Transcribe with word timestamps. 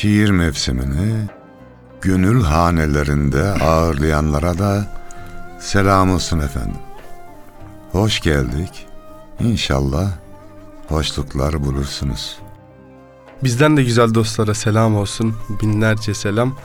Şiir 0.00 0.30
mevsimini 0.30 1.28
gönül 2.00 2.42
hanelerinde 2.42 3.42
ağırlayanlara 3.42 4.58
da 4.58 4.86
selam 5.60 6.10
olsun 6.10 6.40
efendim. 6.40 6.80
Hoş 7.92 8.20
geldik. 8.20 8.86
İnşallah 9.40 10.10
hoşluklar 10.88 11.64
bulursunuz. 11.64 12.38
Bizden 13.44 13.76
de 13.76 13.84
güzel 13.84 14.14
dostlara 14.14 14.54
selam 14.54 14.96
olsun. 14.96 15.34
Binlerce 15.62 16.14
selam. 16.14 16.56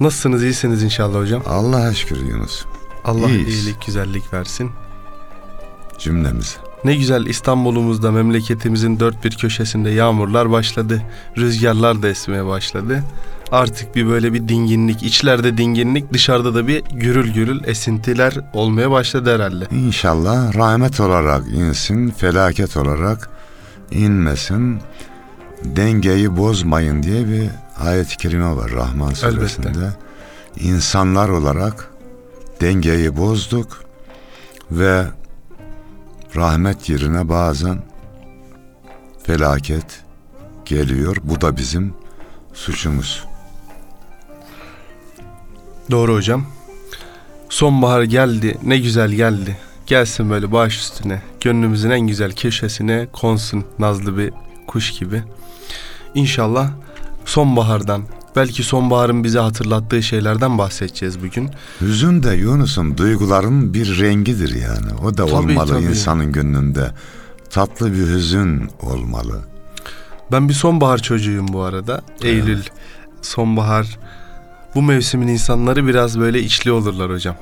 Nasılsınız? 0.00 0.42
İyisiniz 0.42 0.82
inşallah 0.82 1.18
hocam. 1.18 1.42
Allah'a 1.46 1.94
şükür 1.94 2.20
Yunus. 2.20 2.64
Allah 3.04 3.28
İyiyiz. 3.28 3.48
iyilik, 3.48 3.86
güzellik 3.86 4.32
versin. 4.32 4.70
Cümlemize. 5.98 6.71
Ne 6.84 6.96
güzel 6.96 7.26
İstanbul'umuzda 7.26 8.10
memleketimizin 8.10 9.00
dört 9.00 9.24
bir 9.24 9.36
köşesinde 9.36 9.90
yağmurlar 9.90 10.50
başladı. 10.50 11.02
Rüzgarlar 11.36 12.02
da 12.02 12.08
esmeye 12.08 12.46
başladı. 12.46 13.02
Artık 13.52 13.96
bir 13.96 14.06
böyle 14.06 14.32
bir 14.32 14.48
dinginlik, 14.48 15.02
içlerde 15.02 15.56
dinginlik, 15.56 16.12
dışarıda 16.12 16.54
da 16.54 16.66
bir 16.66 16.82
gürül 16.92 17.32
gürül 17.32 17.64
esintiler 17.64 18.34
olmaya 18.52 18.90
başladı 18.90 19.34
herhalde. 19.34 19.64
İnşallah 19.70 20.54
rahmet 20.54 21.00
olarak 21.00 21.48
insin, 21.48 22.10
felaket 22.10 22.76
olarak 22.76 23.30
inmesin. 23.90 24.80
Dengeyi 25.64 26.36
bozmayın 26.36 27.02
diye 27.02 27.28
bir 27.28 27.48
ayet-i 27.84 28.16
kerime 28.16 28.56
var 28.56 28.70
Rahman 28.70 29.12
suresinde. 29.12 29.68
Elbette. 29.68 29.92
İnsanlar 30.56 31.28
olarak 31.28 31.90
dengeyi 32.60 33.16
bozduk 33.16 33.84
ve 34.70 35.04
rahmet 36.36 36.88
yerine 36.88 37.28
bazen 37.28 37.82
felaket 39.22 40.04
geliyor. 40.64 41.16
Bu 41.22 41.40
da 41.40 41.56
bizim 41.56 41.94
suçumuz. 42.52 43.24
Doğru 45.90 46.14
hocam. 46.14 46.46
Sonbahar 47.48 48.02
geldi, 48.02 48.58
ne 48.62 48.78
güzel 48.78 49.10
geldi. 49.10 49.58
Gelsin 49.86 50.30
böyle 50.30 50.52
baş 50.52 50.78
üstüne, 50.78 51.22
gönlümüzün 51.40 51.90
en 51.90 52.00
güzel 52.00 52.32
köşesine 52.32 53.06
konsun 53.12 53.64
nazlı 53.78 54.18
bir 54.18 54.32
kuş 54.66 54.90
gibi. 54.98 55.22
İnşallah 56.14 56.70
sonbahardan, 57.24 58.02
belki 58.36 58.62
sonbaharın 58.62 59.24
bize 59.24 59.38
hatırlattığı 59.38 60.02
şeylerden 60.02 60.58
bahsedeceğiz 60.58 61.22
bugün. 61.22 61.50
Hüzün 61.80 62.22
de 62.22 62.34
Yunus'un 62.34 62.98
duyguların 62.98 63.74
bir 63.74 64.00
rengidir 64.00 64.54
yani. 64.62 65.00
O 65.04 65.10
da 65.18 65.26
Tabii, 65.26 65.34
olmalı 65.34 65.66
tabii. 65.68 65.84
insanın 65.84 66.32
gönlünde. 66.32 66.90
Tatlı 67.50 67.92
bir 67.92 68.06
hüzün 68.06 68.68
olmalı. 68.82 69.40
Ben 70.32 70.48
bir 70.48 70.54
sonbahar 70.54 70.98
çocuğuyum 70.98 71.48
bu 71.48 71.62
arada. 71.62 72.02
Eylül, 72.22 72.62
sonbahar. 73.22 73.98
Bu 74.74 74.82
mevsimin 74.82 75.28
insanları 75.28 75.86
biraz 75.86 76.18
böyle 76.18 76.40
içli 76.40 76.72
olurlar 76.72 77.10
hocam. 77.12 77.36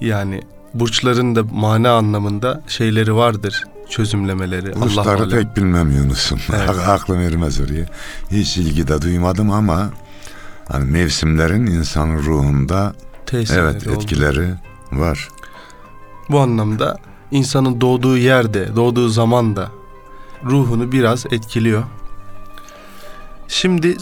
Yani 0.00 0.42
burçların 0.74 1.36
da 1.36 1.42
mana 1.52 1.90
anlamında 1.90 2.62
şeyleri 2.66 3.14
vardır. 3.14 3.64
Çözümlemeleri. 3.88 4.72
Allah 4.74 5.10
alem. 5.10 5.30
pek 5.30 5.56
bilmem 5.56 5.90
Yunus'um. 5.90 6.38
Evet. 6.56 6.88
Aklım 6.88 7.20
ermez 7.20 7.60
oraya. 7.60 7.86
Hiç 8.30 8.56
ilgi 8.56 8.88
de 8.88 9.02
duymadım 9.02 9.50
ama 9.50 9.90
hani 10.68 10.90
mevsimlerin 10.90 11.66
insanın 11.66 12.18
ruhunda 12.18 12.94
tesirleri 13.26 13.60
evet 13.60 13.86
oldu. 13.86 13.96
etkileri 13.96 14.54
var. 14.92 15.28
Bu 16.30 16.40
anlamda 16.40 16.96
insanın 17.30 17.80
doğduğu 17.80 18.16
yerde, 18.16 18.76
doğduğu 18.76 19.08
zaman 19.08 19.56
da 19.56 19.70
ruhunu 20.44 20.92
biraz 20.92 21.26
etkiliyor. 21.26 21.84
Şimdi 23.48 23.96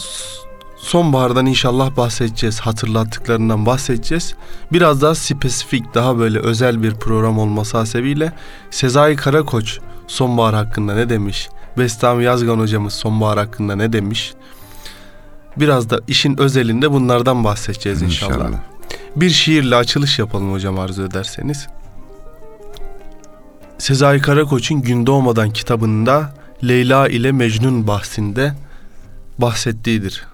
sonbahardan 0.84 1.46
inşallah 1.46 1.96
bahsedeceğiz. 1.96 2.60
Hatırlattıklarından 2.60 3.66
bahsedeceğiz. 3.66 4.34
Biraz 4.72 5.02
daha 5.02 5.14
spesifik, 5.14 5.94
daha 5.94 6.18
böyle 6.18 6.38
özel 6.38 6.82
bir 6.82 6.94
program 6.94 7.38
olması 7.38 7.76
hasebiyle 7.76 8.32
Sezai 8.70 9.16
Karakoç 9.16 9.78
sonbahar 10.06 10.54
hakkında 10.54 10.94
ne 10.94 11.08
demiş? 11.08 11.48
Bestami 11.78 12.24
Yazgan 12.24 12.58
hocamız 12.58 12.92
sonbahar 12.92 13.38
hakkında 13.38 13.76
ne 13.76 13.92
demiş? 13.92 14.34
Biraz 15.56 15.90
da 15.90 16.00
işin 16.08 16.40
özelinde 16.40 16.92
bunlardan 16.92 17.44
bahsedeceğiz 17.44 18.02
inşallah. 18.02 18.34
İnşallah. 18.34 18.58
Bir 19.16 19.30
şiirle 19.30 19.76
açılış 19.76 20.18
yapalım 20.18 20.52
hocam 20.52 20.78
arzu 20.78 21.02
ederseniz. 21.02 21.66
Sezai 23.78 24.20
Karakoç'un 24.20 24.82
Gün 24.82 25.06
Doğmadan 25.06 25.50
kitabında 25.50 26.34
Leyla 26.64 27.08
ile 27.08 27.32
Mecnun 27.32 27.86
bahsinde 27.86 28.54
bahsettiğidir. 29.38 30.33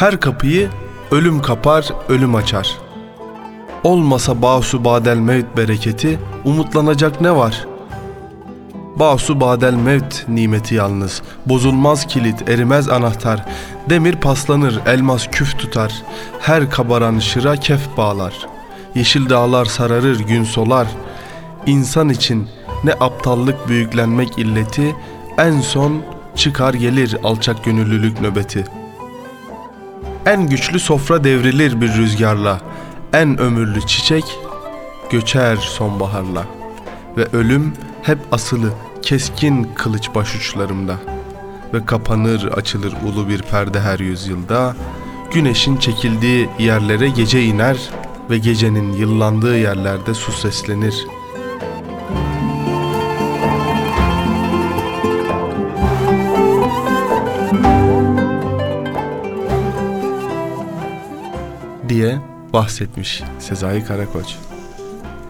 Her 0.00 0.20
kapıyı 0.20 0.68
ölüm 1.10 1.42
kapar, 1.42 1.88
ölüm 2.08 2.34
açar. 2.34 2.78
Olmasa 3.84 4.42
basu 4.42 4.84
badel 4.84 5.16
mevt 5.16 5.56
bereketi, 5.56 6.18
umutlanacak 6.44 7.20
ne 7.20 7.36
var? 7.36 7.66
Basu 8.96 9.40
badel 9.40 9.74
mevt 9.74 10.28
nimeti 10.28 10.74
yalnız, 10.74 11.22
bozulmaz 11.46 12.06
kilit, 12.06 12.48
erimez 12.48 12.88
anahtar, 12.88 13.44
demir 13.90 14.16
paslanır, 14.16 14.80
elmas 14.86 15.26
küf 15.26 15.58
tutar, 15.58 16.02
her 16.40 16.70
kabaran 16.70 17.18
şıra 17.18 17.56
kef 17.56 17.96
bağlar. 17.96 18.34
Yeşil 18.94 19.28
dağlar 19.28 19.64
sararır, 19.64 20.20
gün 20.20 20.44
solar. 20.44 20.86
İnsan 21.66 22.08
için 22.08 22.48
ne 22.84 22.92
aptallık 22.92 23.68
büyüklenmek 23.68 24.38
illeti, 24.38 24.96
en 25.38 25.60
son 25.60 26.02
çıkar 26.36 26.74
gelir 26.74 27.16
alçak 27.22 27.64
gönüllülük 27.64 28.20
nöbeti.'' 28.20 28.79
En 30.26 30.46
güçlü 30.46 30.80
sofra 30.80 31.24
devrilir 31.24 31.80
bir 31.80 31.88
rüzgarla. 31.88 32.60
En 33.12 33.38
ömürlü 33.38 33.80
çiçek 33.80 34.24
göçer 35.10 35.56
sonbaharla. 35.56 36.44
Ve 37.16 37.26
ölüm 37.32 37.72
hep 38.02 38.18
asılı 38.32 38.70
keskin 39.02 39.64
kılıç 39.74 40.14
başuçlarımda. 40.14 40.96
Ve 41.74 41.86
kapanır 41.86 42.44
açılır 42.44 42.92
ulu 43.06 43.28
bir 43.28 43.42
perde 43.42 43.80
her 43.80 43.98
yüzyılda. 43.98 44.76
Güneşin 45.32 45.76
çekildiği 45.76 46.48
yerlere 46.58 47.08
gece 47.08 47.42
iner 47.42 47.90
ve 48.30 48.38
gecenin 48.38 48.92
yıllandığı 48.92 49.58
yerlerde 49.58 50.14
su 50.14 50.32
seslenir. 50.32 51.06
Diye 62.00 62.18
bahsetmiş 62.52 63.22
Sezai 63.38 63.84
Karakoç. 63.84 64.36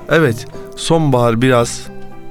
Evet, 0.08 0.46
sonbahar 0.76 1.42
biraz 1.42 1.86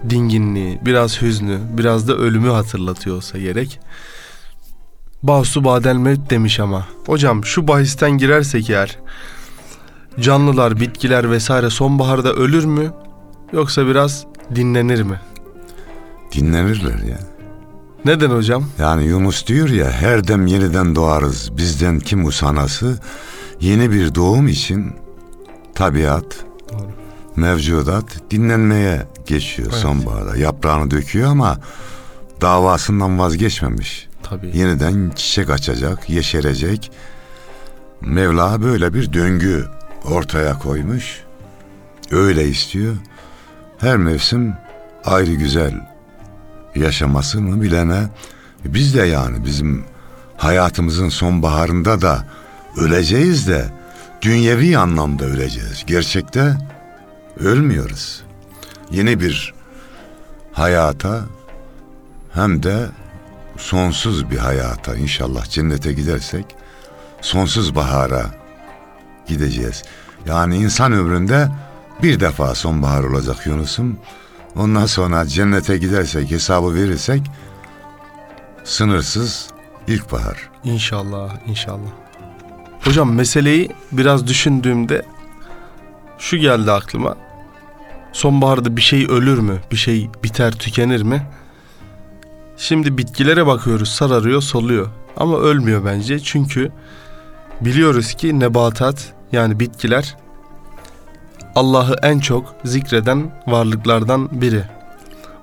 dinginliği, 0.09 0.79
biraz 0.85 1.21
hüznü, 1.21 1.59
biraz 1.77 2.07
da 2.07 2.13
ölümü 2.15 2.49
hatırlatıyor 2.49 3.15
olsa 3.15 3.37
gerek. 3.37 3.79
Basu 5.23 5.63
badel 5.63 6.17
demiş 6.29 6.59
ama. 6.59 6.87
Hocam 7.05 7.45
şu 7.45 7.67
bahisten 7.67 8.11
girersek 8.11 8.69
eğer 8.69 8.97
canlılar, 10.19 10.79
bitkiler 10.79 11.31
vesaire 11.31 11.69
sonbaharda 11.69 12.33
ölür 12.33 12.65
mü 12.65 12.93
yoksa 13.53 13.87
biraz 13.87 14.25
dinlenir 14.55 15.01
mi? 15.01 15.19
Dinlenirler 16.33 16.99
ya. 16.99 17.38
Neden 18.05 18.29
hocam? 18.29 18.65
Yani 18.79 19.05
Yunus 19.05 19.47
diyor 19.47 19.69
ya 19.69 19.91
her 19.91 20.27
dem 20.27 20.47
yeniden 20.47 20.95
doğarız. 20.95 21.57
Bizden 21.57 21.99
kim 21.99 22.25
usanası? 22.25 22.99
Yeni 23.61 23.91
bir 23.91 24.15
doğum 24.15 24.47
için 24.47 24.93
tabiat, 25.75 26.25
Doğru. 26.73 26.87
mevcudat 27.35 28.31
dinlenmeye 28.31 29.07
geçiyor 29.25 29.69
Evet. 29.71 29.81
sonbaharda. 29.81 30.37
Yaprağını 30.37 30.91
döküyor 30.91 31.29
ama 31.31 31.57
davasından 32.41 33.19
vazgeçmemiş. 33.19 34.07
Tabii. 34.23 34.57
Yeniden 34.57 35.11
çiçek 35.15 35.49
açacak, 35.49 36.09
yeşerecek. 36.09 36.91
Mevla 38.01 38.61
böyle 38.61 38.93
bir 38.93 39.13
döngü 39.13 39.65
ortaya 40.05 40.59
koymuş. 40.59 41.23
Öyle 42.11 42.47
istiyor. 42.47 42.95
Her 43.77 43.97
mevsim 43.97 44.53
ayrı 45.05 45.33
güzel 45.33 45.89
yaşamasını 46.79 47.61
bilene 47.61 48.07
biz 48.65 48.95
de 48.95 49.05
yani 49.05 49.45
bizim 49.45 49.83
hayatımızın 50.37 51.09
sonbaharında 51.09 52.01
da 52.01 52.25
öleceğiz 52.77 53.47
de 53.47 53.65
dünyevi 54.21 54.77
anlamda 54.77 55.25
öleceğiz. 55.25 55.83
Gerçekte 55.87 56.57
ölmüyoruz. 57.39 58.23
Yeni 58.91 59.19
bir 59.19 59.53
hayata 60.51 61.21
hem 62.33 62.63
de 62.63 62.85
sonsuz 63.57 64.31
bir 64.31 64.37
hayata 64.37 64.95
inşallah 64.95 65.45
cennete 65.45 65.93
gidersek 65.93 66.45
sonsuz 67.21 67.75
bahara 67.75 68.25
gideceğiz. 69.27 69.83
Yani 70.25 70.57
insan 70.57 70.91
ömründe 70.91 71.49
bir 72.03 72.19
defa 72.19 72.55
sonbahar 72.55 73.03
olacak 73.03 73.45
Yunus'um. 73.45 73.99
Ondan 74.55 74.85
sonra 74.85 75.25
cennete 75.27 75.77
gidersek 75.77 76.31
hesabı 76.31 76.75
verirsek 76.75 77.21
sınırsız 78.63 79.47
ilkbahar. 79.87 80.49
İnşallah, 80.63 81.29
inşallah. 81.47 81.89
Hocam 82.83 83.13
meseleyi 83.13 83.69
biraz 83.91 84.27
düşündüğümde 84.27 85.05
şu 86.17 86.37
geldi 86.37 86.71
aklıma. 86.71 87.15
Sonbaharda 88.13 88.77
bir 88.77 88.81
şey 88.81 89.05
ölür 89.05 89.39
mü? 89.39 89.59
Bir 89.71 89.77
şey 89.77 90.09
biter, 90.23 90.51
tükenir 90.51 91.01
mi? 91.01 91.27
Şimdi 92.57 92.97
bitkilere 92.97 93.45
bakıyoruz, 93.45 93.89
sararıyor, 93.89 94.41
soluyor. 94.41 94.87
Ama 95.17 95.37
ölmüyor 95.37 95.85
bence. 95.85 96.19
Çünkü 96.19 96.71
biliyoruz 97.61 98.13
ki 98.13 98.39
nebatat 98.39 99.13
yani 99.31 99.59
bitkiler 99.59 100.17
Allah'ı 101.55 101.95
en 102.03 102.19
çok 102.19 102.55
zikreden 102.65 103.31
varlıklardan 103.47 104.41
biri. 104.41 104.63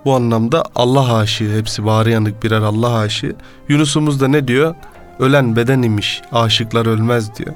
Bu 0.04 0.14
anlamda 0.14 0.64
Allah 0.74 1.14
aşığı 1.16 1.58
hepsi 1.58 1.84
bağrı 1.84 2.10
yanık 2.10 2.42
birer 2.42 2.60
Allah 2.60 2.94
aşığı. 2.98 3.36
Yunus'umuz 3.68 4.20
da 4.20 4.28
ne 4.28 4.48
diyor? 4.48 4.74
Ölen 5.18 5.56
beden 5.56 5.82
imiş, 5.82 6.22
aşıklar 6.32 6.86
ölmez 6.86 7.34
diyor. 7.36 7.54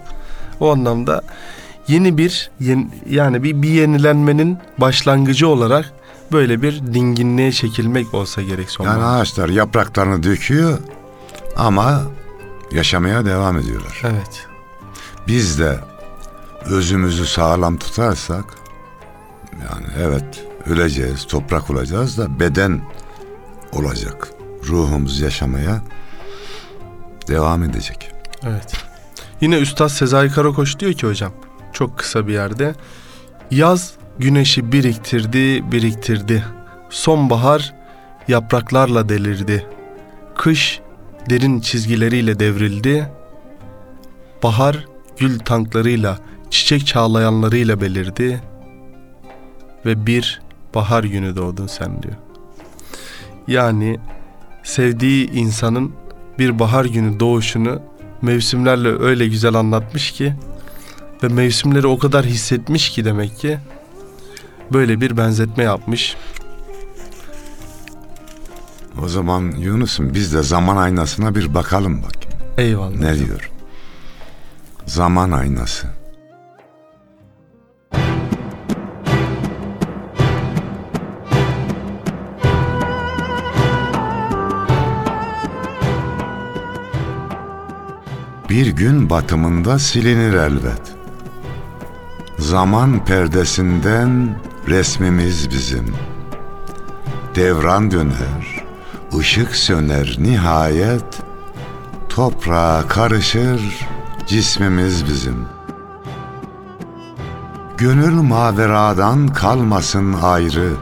O 0.60 0.72
anlamda 0.72 1.22
yeni 1.88 2.18
bir 2.18 2.50
yeni- 2.60 2.88
yani 3.10 3.42
bir, 3.42 3.62
bir 3.62 3.68
yenilenmenin 3.68 4.58
başlangıcı 4.78 5.48
olarak 5.48 5.92
böyle 6.32 6.62
bir 6.62 6.94
dinginliğe 6.94 7.52
çekilmek 7.52 8.14
olsa 8.14 8.42
gerek 8.42 8.70
sonbahar. 8.70 8.94
Yani 8.98 9.04
ağaçlar 9.06 9.48
yapraklarını 9.48 10.22
döküyor 10.22 10.78
ama 11.56 12.02
yaşamaya 12.72 13.24
devam 13.24 13.58
ediyorlar. 13.58 14.02
Evet. 14.04 14.46
Biz 15.26 15.58
de 15.58 15.78
özümüzü 16.64 17.26
sağlam 17.26 17.76
tutarsak 17.76 18.44
yani 19.52 19.86
evet 19.98 20.44
öleceğiz, 20.66 21.26
toprak 21.26 21.70
olacağız 21.70 22.18
da 22.18 22.40
beden 22.40 22.80
olacak. 23.72 24.28
Ruhumuz 24.68 25.20
yaşamaya 25.20 25.82
devam 27.28 27.62
edecek. 27.62 28.12
Evet. 28.42 28.72
Yine 29.40 29.58
Üstad 29.58 29.88
Sezai 29.88 30.30
Karakoç 30.30 30.78
diyor 30.78 30.92
ki 30.92 31.06
hocam 31.06 31.32
çok 31.72 31.98
kısa 31.98 32.26
bir 32.26 32.32
yerde 32.32 32.74
yaz 33.50 33.92
güneşi 34.18 34.72
biriktirdi 34.72 35.72
biriktirdi 35.72 36.44
sonbahar 36.90 37.74
yapraklarla 38.28 39.08
delirdi 39.08 39.66
kış 40.36 40.80
derin 41.30 41.60
çizgileriyle 41.60 42.38
devrildi 42.38 43.12
bahar 44.42 44.86
gül 45.18 45.38
tanklarıyla 45.38 46.18
çiçek 46.50 46.86
çağlayanlarıyla 46.86 47.80
belirdi 47.80 48.42
ve 49.86 50.06
bir 50.06 50.40
bahar 50.74 51.04
günü 51.04 51.36
doğdun 51.36 51.66
sen 51.66 52.02
diyor. 52.02 52.14
Yani 53.46 54.00
sevdiği 54.62 55.30
insanın 55.30 55.92
bir 56.38 56.58
bahar 56.58 56.84
günü 56.84 57.20
doğuşunu 57.20 57.82
mevsimlerle 58.22 58.88
öyle 58.88 59.28
güzel 59.28 59.54
anlatmış 59.54 60.10
ki 60.10 60.34
ve 61.22 61.28
mevsimleri 61.28 61.86
o 61.86 61.98
kadar 61.98 62.24
hissetmiş 62.24 62.90
ki 62.90 63.04
demek 63.04 63.38
ki 63.38 63.58
böyle 64.72 65.00
bir 65.00 65.16
benzetme 65.16 65.64
yapmış. 65.64 66.16
O 69.04 69.08
zaman 69.08 69.42
Yunus'um 69.58 70.14
biz 70.14 70.34
de 70.34 70.42
zaman 70.42 70.76
aynasına 70.76 71.34
bir 71.34 71.54
bakalım 71.54 72.02
bakayım. 72.02 72.38
Eyvallah. 72.58 72.96
Ne 72.96 73.18
diyor? 73.18 73.50
Zaman 74.86 75.30
aynası. 75.30 75.99
Bir 88.50 88.66
gün 88.66 89.10
batımında 89.10 89.78
silinir 89.78 90.34
elbet. 90.34 90.82
Zaman 92.38 93.04
perdesinden 93.04 94.38
resmimiz 94.68 95.50
bizim. 95.50 95.94
Devran 97.34 97.90
döner, 97.90 98.64
ışık 99.18 99.56
söner 99.56 100.16
nihayet 100.18 101.04
Toprağa 102.08 102.84
karışır 102.88 103.60
cismimiz 104.26 105.06
bizim. 105.06 105.44
Gönül 107.78 108.22
maveradan 108.22 109.28
kalmasın 109.28 110.12
ayrı. 110.12 110.72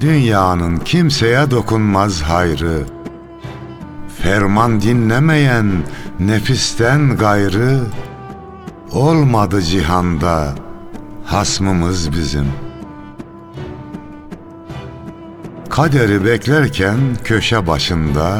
Dünyanın 0.00 0.76
kimseye 0.76 1.50
dokunmaz 1.50 2.22
hayrı. 2.22 2.97
Ferman 4.22 4.80
dinlemeyen 4.80 5.66
nefisten 6.20 7.16
gayrı 7.16 7.80
olmadı 8.92 9.62
cihanda 9.62 10.54
hasmımız 11.24 12.12
bizim. 12.12 12.46
Kaderi 15.70 16.24
beklerken 16.24 16.98
köşe 17.24 17.66
başında 17.66 18.38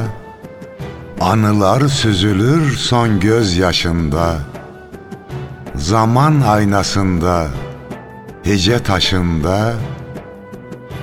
Anılar 1.20 1.88
süzülür 1.88 2.76
son 2.76 3.20
göz 3.20 3.56
yaşında 3.56 4.38
Zaman 5.75 6.40
aynasında 6.40 7.49
Hece 8.42 8.82
taşında 8.82 9.75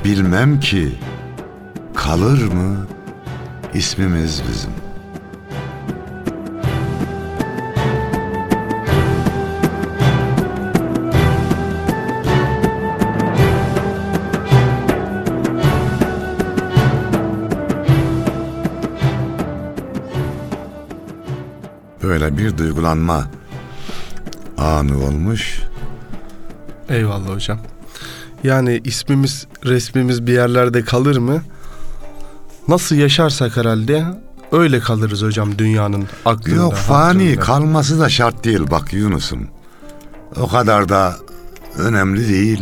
Bilmem 0.06 0.60
ki 0.60 1.00
Kalır 1.96 2.54
mı 2.54 2.95
ismimiz 3.76 4.42
bizim 4.50 4.72
Böyle 22.04 22.38
bir 22.38 22.58
duygulanma 22.58 23.26
anı 24.58 25.04
olmuş. 25.04 25.60
Eyvallah 26.90 27.30
hocam. 27.30 27.60
Yani 28.44 28.82
ismimiz, 28.84 29.48
resmimiz 29.66 30.28
bir 30.28 30.34
yerlerde 30.34 30.84
kalır 30.84 31.18
mı? 31.18 31.42
Nasıl 32.68 32.96
yaşarsak 32.96 33.58
herhalde 33.58 34.06
öyle 34.52 34.80
kalırız 34.80 35.22
hocam 35.22 35.58
dünyanın 35.58 36.06
aklında. 36.26 36.56
Yok 36.56 36.74
fani 36.74 37.24
hatırında. 37.24 37.42
kalması 37.46 38.00
da 38.00 38.10
şart 38.10 38.44
değil 38.44 38.62
bak 38.72 38.94
Yunus'um. 38.94 39.48
O 40.42 40.48
kadar 40.48 40.90
da 40.90 41.16
önemli 41.78 42.30
değil. 42.30 42.62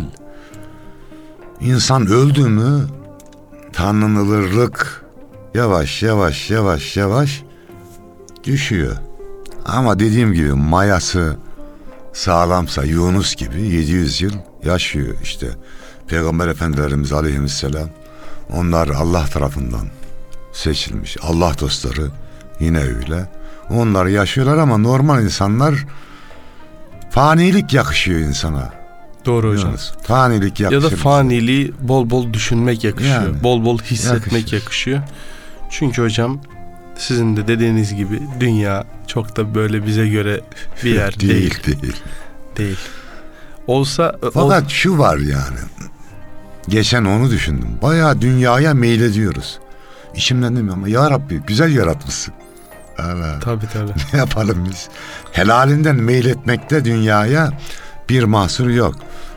İnsan 1.61 2.07
öldü 2.07 2.43
mü 2.43 2.85
tanınılırlık 3.73 5.05
yavaş 5.53 6.03
yavaş 6.03 6.49
yavaş 6.49 6.97
yavaş 6.97 7.43
düşüyor. 8.43 8.95
Ama 9.65 9.99
dediğim 9.99 10.33
gibi 10.33 10.53
mayası 10.53 11.37
sağlamsa 12.13 12.83
Yunus 12.83 13.35
gibi 13.35 13.61
700 13.61 14.21
yıl 14.21 14.33
yaşıyor 14.63 15.15
işte. 15.23 15.47
Peygamber 16.07 16.47
Efendilerimiz 16.47 17.13
aleyhisselam 17.13 17.89
onlar 18.53 18.87
Allah 18.87 19.25
tarafından 19.25 19.87
seçilmiş. 20.53 21.17
Allah 21.21 21.53
dostları 21.59 22.07
yine 22.59 22.79
öyle. 22.79 23.29
Onlar 23.69 24.05
yaşıyorlar 24.05 24.57
ama 24.57 24.77
normal 24.77 25.23
insanlar 25.23 25.75
fanilik 27.11 27.73
yakışıyor 27.73 28.19
insana. 28.19 28.73
Doğru 29.25 29.49
hocam. 29.51 29.67
Yunus. 29.69 29.91
Fanilik 30.03 30.59
Ya 30.59 30.69
yakışıyor. 30.71 30.91
da 30.91 31.03
faniliği 31.03 31.73
bol 31.79 32.09
bol 32.09 32.33
düşünmek 32.33 32.83
yakışıyor. 32.83 33.21
Yani. 33.21 33.43
bol 33.43 33.65
bol 33.65 33.77
hissetmek 33.79 34.33
Yakışır. 34.33 34.57
yakışıyor. 34.57 35.01
Çünkü 35.69 36.01
hocam 36.01 36.41
sizin 36.97 37.37
de 37.37 37.47
dediğiniz 37.47 37.95
gibi 37.95 38.21
dünya 38.39 38.83
çok 39.07 39.35
da 39.37 39.55
böyle 39.55 39.85
bize 39.85 40.07
göre 40.09 40.41
bir 40.83 40.95
yer 40.95 41.19
değil. 41.19 41.29
değil, 41.31 41.81
değil. 41.81 41.95
Değil. 42.57 42.77
Olsa 43.67 44.15
Fakat 44.33 44.69
şu 44.69 44.97
var 44.97 45.17
yani. 45.17 45.59
Geçen 46.67 47.05
onu 47.05 47.29
düşündüm. 47.31 47.69
Bayağı 47.81 48.21
dünyaya 48.21 48.73
meylediyoruz. 48.73 49.59
İçimden 50.15 50.55
dedim 50.55 50.69
ama 50.69 50.89
ya 50.89 51.11
Rabbi 51.11 51.35
güzel 51.47 51.75
yaratmışsın. 51.75 52.33
Allah. 52.97 53.39
tabi 53.39 53.67
tabi. 53.67 53.91
Ne 54.13 54.19
yapalım 54.19 54.67
biz? 54.69 54.89
Helalinden 55.31 55.95
meyletmekte 55.95 56.85
dünyaya 56.85 57.51
bir 58.09 58.23
mahsur 58.23 58.69
yok. 58.69 58.95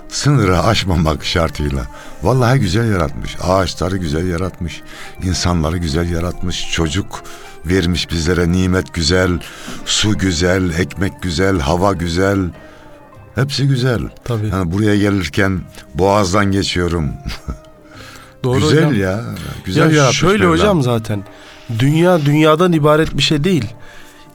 Sınırı 0.08 0.60
aşmamak 0.62 1.24
şartıyla. 1.24 1.82
Vallahi 2.22 2.60
güzel 2.60 2.90
yaratmış. 2.90 3.36
Ağaçları 3.42 3.96
güzel 3.96 4.28
yaratmış. 4.28 4.82
insanları 5.22 5.76
güzel 5.78 6.10
yaratmış. 6.10 6.70
Çocuk 6.72 7.22
vermiş 7.66 8.10
bizlere 8.10 8.52
nimet 8.52 8.94
güzel. 8.94 9.30
Su 9.84 10.18
güzel, 10.18 10.70
ekmek 10.78 11.22
güzel, 11.22 11.58
hava 11.60 11.92
güzel. 11.92 12.38
Hepsi 13.36 13.68
güzel. 13.68 14.00
Tabii. 14.24 14.48
Yani 14.48 14.72
buraya 14.72 14.96
gelirken 14.96 15.60
boğazdan 15.94 16.52
geçiyorum. 16.52 17.08
Doğru 18.44 18.60
güzel 18.60 18.78
hocam. 18.78 18.94
ya. 19.00 19.20
Güzel 19.64 19.94
ya 19.94 20.12
şöyle 20.12 20.38
Mevlam. 20.38 20.52
hocam 20.52 20.82
zaten 20.82 21.24
dünya 21.78 22.20
dünyadan 22.26 22.72
ibaret 22.72 23.16
bir 23.16 23.22
şey 23.22 23.44
değil. 23.44 23.64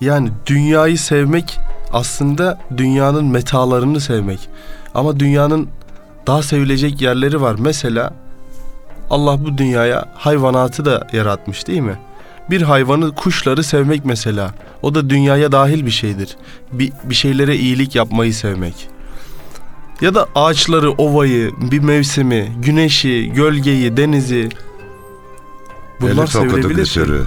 Yani 0.02 0.30
dünyayı 0.46 0.98
sevmek 0.98 1.60
aslında 1.94 2.60
dünyanın 2.78 3.26
metalarını 3.26 4.00
sevmek. 4.02 4.50
Ama 4.96 5.20
dünyanın 5.20 5.68
daha 6.28 6.44
sevilecek 6.44 7.02
yerleri 7.02 7.42
var. 7.42 7.56
Mesela 7.60 8.14
Allah 9.10 9.46
bu 9.46 9.58
dünyaya 9.58 10.06
hayvanatı 10.16 10.86
da 10.86 11.08
yaratmış 11.14 11.68
değil 11.68 11.82
mi? 11.82 12.00
Bir 12.50 12.62
hayvanı, 12.62 13.16
kuşları 13.16 13.64
sevmek 13.64 14.06
mesela. 14.06 14.54
O 14.82 14.96
da 14.96 15.10
dünyaya 15.10 15.52
dahil 15.52 15.86
bir 15.86 15.92
şeydir. 15.92 16.38
Bir, 16.72 16.94
bir 17.04 17.16
şeylere 17.16 17.56
iyilik 17.56 17.96
yapmayı 17.96 18.34
sevmek. 18.34 18.90
Ya 20.02 20.16
da 20.16 20.28
ağaçları, 20.36 20.92
ovayı, 20.92 21.52
bir 21.72 21.80
mevsimi, 21.80 22.52
güneşi, 22.58 23.32
gölgeyi, 23.36 23.98
denizi. 23.98 24.50
Bunlar 26.02 26.24
Eli 26.24 26.28
sevilebilir 26.28 26.76
götürü. 26.76 27.24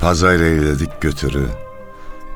Pazayla 0.00 0.46
eyledik 0.46 1.00
götürü. 1.00 1.46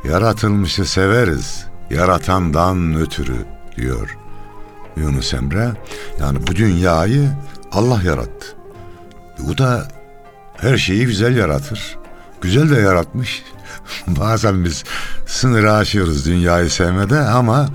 Yaratılmışı 0.04 0.84
severiz. 0.84 1.66
Yaratandan 1.90 2.94
ötürü 2.94 3.36
diyor 3.76 4.16
Yunus 4.96 5.34
Emre. 5.34 5.72
Yani 6.20 6.38
bu 6.46 6.56
dünyayı 6.56 7.28
Allah 7.72 8.02
yarattı. 8.02 8.46
O 9.50 9.58
da 9.58 9.88
her 10.56 10.76
şeyi 10.76 11.06
güzel 11.06 11.36
yaratır. 11.36 11.98
Güzel 12.40 12.70
de 12.70 12.80
yaratmış. 12.80 13.42
Bazen 14.06 14.64
biz 14.64 14.84
sınırı 15.26 15.72
aşıyoruz 15.72 16.26
dünyayı 16.26 16.70
sevmede 16.70 17.18
ama 17.18 17.68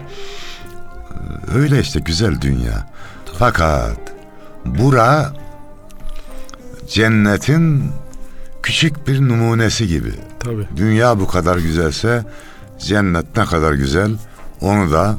e, 1.12 1.58
öyle 1.58 1.80
işte 1.80 2.00
güzel 2.00 2.42
dünya. 2.42 2.88
Fakat 3.40 3.98
bura 4.66 5.34
cennetin 6.88 7.92
küçük 8.64 9.08
bir 9.08 9.22
numunesi 9.22 9.88
gibi. 9.88 10.14
Tabii. 10.40 10.68
Dünya 10.76 11.20
bu 11.20 11.28
kadar 11.28 11.58
güzelse 11.58 12.26
cennet 12.80 13.38
ne 13.38 13.46
kadar 13.46 13.74
güzel 13.74 14.12
onu 14.62 14.92
da 14.92 15.16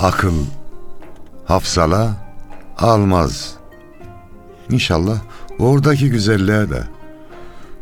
akıl 0.00 0.34
hafsala 1.44 2.10
almaz. 2.78 3.54
İnşallah 4.70 5.18
oradaki 5.58 6.10
güzelliğe 6.10 6.70
de 6.70 6.93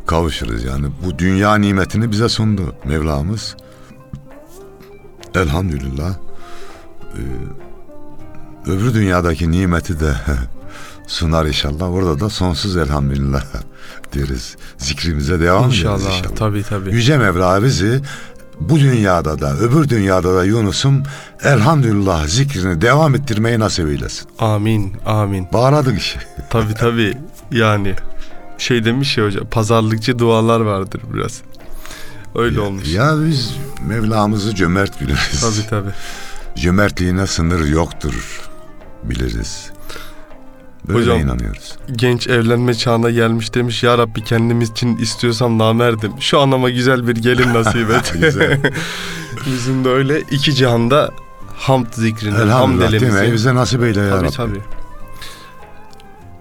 kavuşuruz 0.06 0.64
yani. 0.64 0.86
Bu 1.06 1.18
dünya 1.18 1.54
nimetini 1.54 2.10
bize 2.10 2.28
sundu 2.28 2.74
Mevlamız. 2.84 3.56
Elhamdülillah. 5.34 6.14
Ee, 7.14 7.20
öbür 8.70 8.94
dünyadaki 8.94 9.50
nimeti 9.50 10.00
de 10.00 10.12
sunar 11.06 11.46
inşallah. 11.46 11.92
Orada 11.92 12.20
da 12.20 12.28
sonsuz 12.30 12.76
elhamdülillah 12.76 13.44
deriz. 14.14 14.56
Zikrimize 14.78 15.40
devam 15.40 15.64
ederiz 15.64 15.78
İnşallah. 15.78 16.18
inşallah. 16.18 16.36
Tabii 16.36 16.62
tabii. 16.62 16.90
Yüce 16.94 17.18
Mevla 17.18 17.62
bizi 17.64 18.00
bu 18.60 18.78
dünyada 18.78 19.40
da 19.40 19.56
öbür 19.56 19.88
dünyada 19.88 20.34
da 20.36 20.44
Yunus'um 20.44 21.02
elhamdülillah 21.44 22.26
zikrini 22.26 22.80
devam 22.80 23.14
ettirmeyi 23.14 23.58
nasip 23.58 23.88
eylesin. 23.88 24.28
Amin. 24.38 24.92
Amin. 25.06 25.46
Bağladık 25.52 25.98
işi. 25.98 26.18
Tabii 26.50 26.74
tabii. 26.74 27.14
Yani 27.50 27.94
şey 28.62 28.84
demiş 28.84 29.18
ya 29.18 29.24
hocam 29.24 29.46
pazarlıkçı 29.50 30.18
dualar 30.18 30.60
vardır 30.60 31.00
biraz. 31.14 31.42
Öyle 32.34 32.60
olmuş. 32.60 32.88
Ya 32.88 33.14
biz 33.26 33.56
Mevlamızı 33.86 34.54
cömert 34.54 35.00
biliriz. 35.00 35.40
Tabii 35.40 35.68
tabii. 35.70 35.90
Cömertliğine 36.62 37.26
sınır 37.26 37.64
yoktur 37.68 38.40
biliriz. 39.04 39.70
Böyle 40.88 40.98
Hocam- 40.98 41.20
inanıyoruz. 41.20 41.76
Genç 41.92 42.28
evlenme 42.28 42.74
çağına 42.74 43.10
gelmiş 43.10 43.54
demiş 43.54 43.82
ya 43.82 43.98
Rabbi 43.98 44.24
kendimiz 44.24 44.70
için 44.70 44.96
istiyorsam 44.96 45.58
namerdim. 45.58 46.12
Şu 46.20 46.40
anama 46.40 46.70
güzel 46.70 47.08
bir 47.08 47.16
gelin 47.16 47.54
nasip 47.54 47.90
et. 47.90 48.14
Bizim 49.46 49.84
de 49.84 49.88
öyle 49.88 50.20
iki 50.30 50.54
cihanda 50.54 51.10
hamd 51.56 51.86
zikrini, 51.92 52.34
hamd 52.50 52.80
elemizi. 52.80 53.32
bize 53.32 53.54
nasip 53.54 53.82
eyle 53.82 54.00
ya 54.00 54.10
Tabii 54.10 54.24
Rabbi. 54.24 54.32
tabii. 54.36 54.60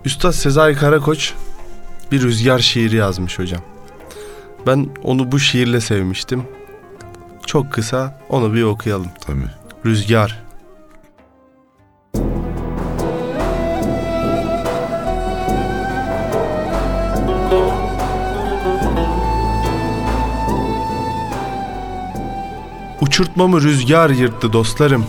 Üstad 0.06 0.32
Sezai 0.32 0.76
Karakoç 0.76 1.34
bir 2.12 2.22
rüzgar 2.22 2.60
şiiri 2.60 2.96
yazmış 2.96 3.40
hocam. 3.40 3.62
Ben 4.68 4.90
onu 5.04 5.32
bu 5.32 5.40
şiirle 5.40 5.82
sevmiştim. 5.82 6.44
Çok 7.46 7.72
kısa 7.72 8.20
onu 8.30 8.54
bir 8.54 8.64
okuyalım. 8.64 9.08
Tabii. 9.26 9.40
Rüzgar. 9.86 10.44
Uçurtmamı 23.02 23.62
rüzgar 23.62 24.10
yırttı 24.10 24.54
dostlarım. 24.54 25.06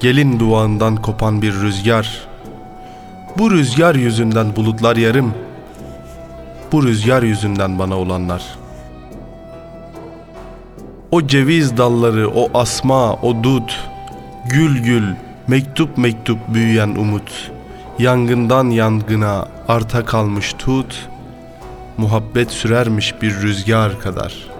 Gelin 0.00 0.40
duvağından 0.40 0.96
kopan 0.96 1.42
bir 1.42 1.52
rüzgar. 1.52 2.26
Bu 3.38 3.50
rüzgar 3.50 3.94
yüzünden 3.94 4.56
bulutlar 4.56 4.96
yarım. 4.96 5.34
Bu 6.74 6.82
rüzgar 6.82 7.22
yüzünden 7.22 7.78
bana 7.78 7.98
olanlar.'' 7.98 8.58
O 11.10 11.26
ceviz 11.26 11.76
dalları, 11.76 12.30
o 12.30 12.50
asma, 12.58 13.12
o 13.12 13.44
dut, 13.44 13.88
gül 14.50 14.78
gül, 14.78 15.14
mektup 15.48 15.98
mektup 15.98 16.38
büyüyen 16.48 16.88
umut, 16.88 17.50
yangından 17.98 18.70
yangına 18.70 19.48
arta 19.68 20.04
kalmış 20.04 20.52
tut, 20.52 21.08
muhabbet 21.96 22.50
sürermiş 22.50 23.22
bir 23.22 23.42
rüzgar 23.42 24.00
kadar. 24.00 24.53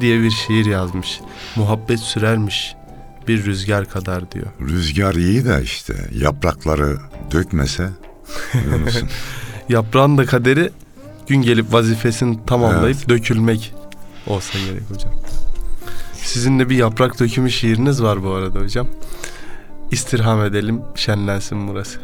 Diye 0.00 0.22
bir 0.22 0.30
şiir 0.30 0.66
yazmış. 0.66 1.20
Muhabbet 1.56 2.00
sürermiş 2.00 2.74
bir 3.28 3.44
rüzgar 3.44 3.88
kadar 3.88 4.32
diyor. 4.32 4.46
Rüzgar 4.60 5.14
iyi 5.14 5.44
de 5.44 5.60
işte 5.62 5.94
yaprakları 6.14 6.96
dökmese. 7.32 7.90
Yaprağın 9.68 10.18
da 10.18 10.26
kaderi 10.26 10.70
gün 11.28 11.42
gelip 11.42 11.72
vazifesini 11.72 12.46
tamamlayıp 12.46 13.08
dökülmek 13.08 13.74
olsa 14.26 14.58
gerek 14.58 14.90
hocam. 14.90 15.12
Sizin 16.22 16.58
de 16.58 16.68
bir 16.68 16.76
yaprak 16.76 17.20
dökümü 17.20 17.50
şiiriniz 17.50 18.02
var 18.02 18.24
bu 18.24 18.30
arada 18.30 18.60
hocam. 18.60 18.86
İstirham 19.90 20.44
edelim 20.44 20.82
şenlensin 20.94 21.68
burası. 21.68 21.98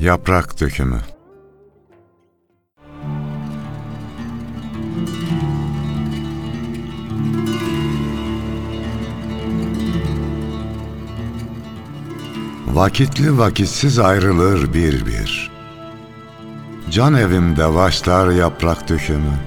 Yaprak 0.00 0.60
dökümü. 0.60 1.00
Vakitli 12.78 13.38
vakitsiz 13.38 13.98
ayrılır 13.98 14.74
bir 14.74 15.06
bir. 15.06 15.50
Can 16.90 17.14
evimde 17.14 17.74
başlar 17.74 18.30
yaprak 18.30 18.88
dökümü. 18.88 19.38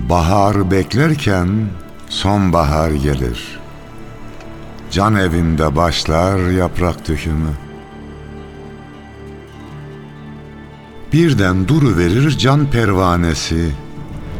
Bahar 0.00 0.70
beklerken 0.70 1.48
sonbahar 2.08 2.90
gelir. 2.90 3.58
Can 4.90 5.14
evimde 5.14 5.76
başlar 5.76 6.50
yaprak 6.50 7.08
dökümü. 7.08 7.52
Birden 11.12 11.68
duru 11.68 11.96
verir 11.96 12.38
can 12.38 12.70
pervanesi, 12.70 13.70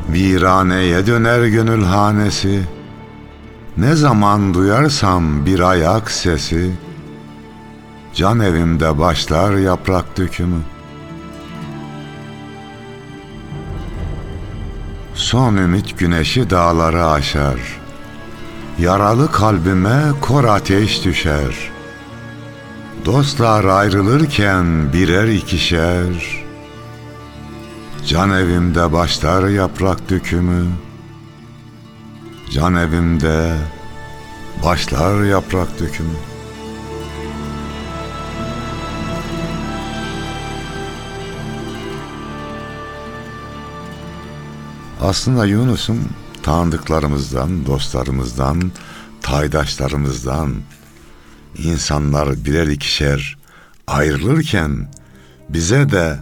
viraneye 0.08 1.06
döner 1.06 1.46
gönül 1.46 1.84
hanesi. 1.84 2.62
Ne 3.76 3.94
zaman 3.94 4.54
duyarsam 4.54 5.46
bir 5.46 5.60
ayak 5.60 6.10
sesi, 6.10 6.72
can 8.18 8.40
evimde 8.40 8.98
başlar 8.98 9.56
yaprak 9.56 10.16
dökümü. 10.16 10.60
Son 15.14 15.56
ümit 15.56 15.98
güneşi 15.98 16.50
dağları 16.50 17.06
aşar. 17.06 17.60
Yaralı 18.78 19.32
kalbime 19.32 20.02
kor 20.20 20.44
ateş 20.44 21.04
düşer. 21.04 21.70
Dostlar 23.04 23.64
ayrılırken 23.64 24.92
birer 24.92 25.28
ikişer. 25.28 26.44
Can 28.06 28.30
evimde 28.30 28.92
başlar 28.92 29.48
yaprak 29.48 30.10
dökümü. 30.10 30.66
Can 32.50 32.74
evimde 32.74 33.54
başlar 34.64 35.24
yaprak 35.24 35.80
dökümü. 35.80 36.27
Aslında 45.08 45.46
Yunus'un 45.46 46.00
tanıdıklarımızdan, 46.42 47.66
dostlarımızdan, 47.66 48.72
taydaşlarımızdan 49.22 50.54
insanlar 51.58 52.44
birer 52.44 52.66
ikişer 52.66 53.38
ayrılırken 53.86 54.92
bize 55.48 55.90
de 55.90 56.18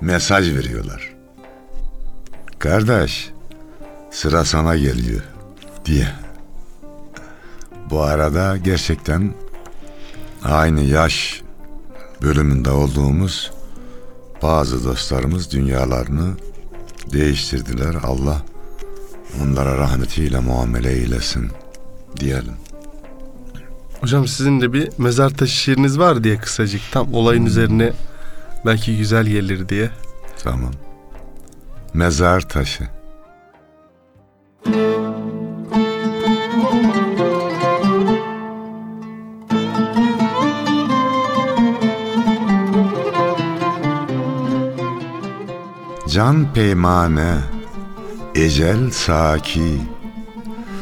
mesaj 0.00 0.54
veriyorlar. 0.54 1.14
Kardeş, 2.58 3.30
sıra 4.10 4.44
sana 4.44 4.76
geliyor 4.76 5.22
diye. 5.84 6.08
Bu 7.90 8.02
arada 8.02 8.56
gerçekten 8.56 9.34
aynı 10.44 10.80
yaş 10.80 11.42
bölümünde 12.22 12.70
olduğumuz 12.70 13.50
bazı 14.42 14.84
dostlarımız 14.84 15.52
dünyalarını 15.52 16.34
değiştirdiler. 17.12 17.94
Allah 18.02 18.42
onlara 19.42 19.78
rahmetiyle 19.78 20.40
muamele 20.40 20.92
eylesin 20.92 21.50
diyelim. 22.20 22.54
Hocam 24.00 24.26
sizin 24.26 24.60
de 24.60 24.72
bir 24.72 24.88
mezar 24.98 25.30
taşı 25.30 25.52
şiiriniz 25.52 25.98
var 25.98 26.24
diye 26.24 26.36
kısacık 26.36 26.82
tam 26.92 27.14
olayın 27.14 27.46
üzerine 27.46 27.92
belki 28.66 28.98
güzel 28.98 29.26
gelir 29.26 29.68
diye. 29.68 29.90
Tamam. 30.42 30.72
Mezar 31.94 32.40
taşı. 32.40 32.99
Can 46.10 46.52
peymane, 46.54 47.38
ecel 48.34 48.90
saki, 48.90 49.80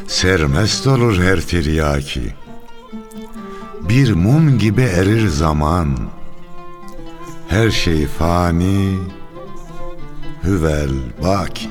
sermest 0.07 0.87
olur 0.87 1.23
her 1.23 1.41
tiryaki. 1.41 2.35
Bir 3.88 4.12
mum 4.12 4.59
gibi 4.59 4.83
erir 4.83 5.29
zaman, 5.29 5.97
her 7.49 7.71
şey 7.71 8.07
fani, 8.07 8.99
hüvel 10.45 10.91
baki. 11.23 11.69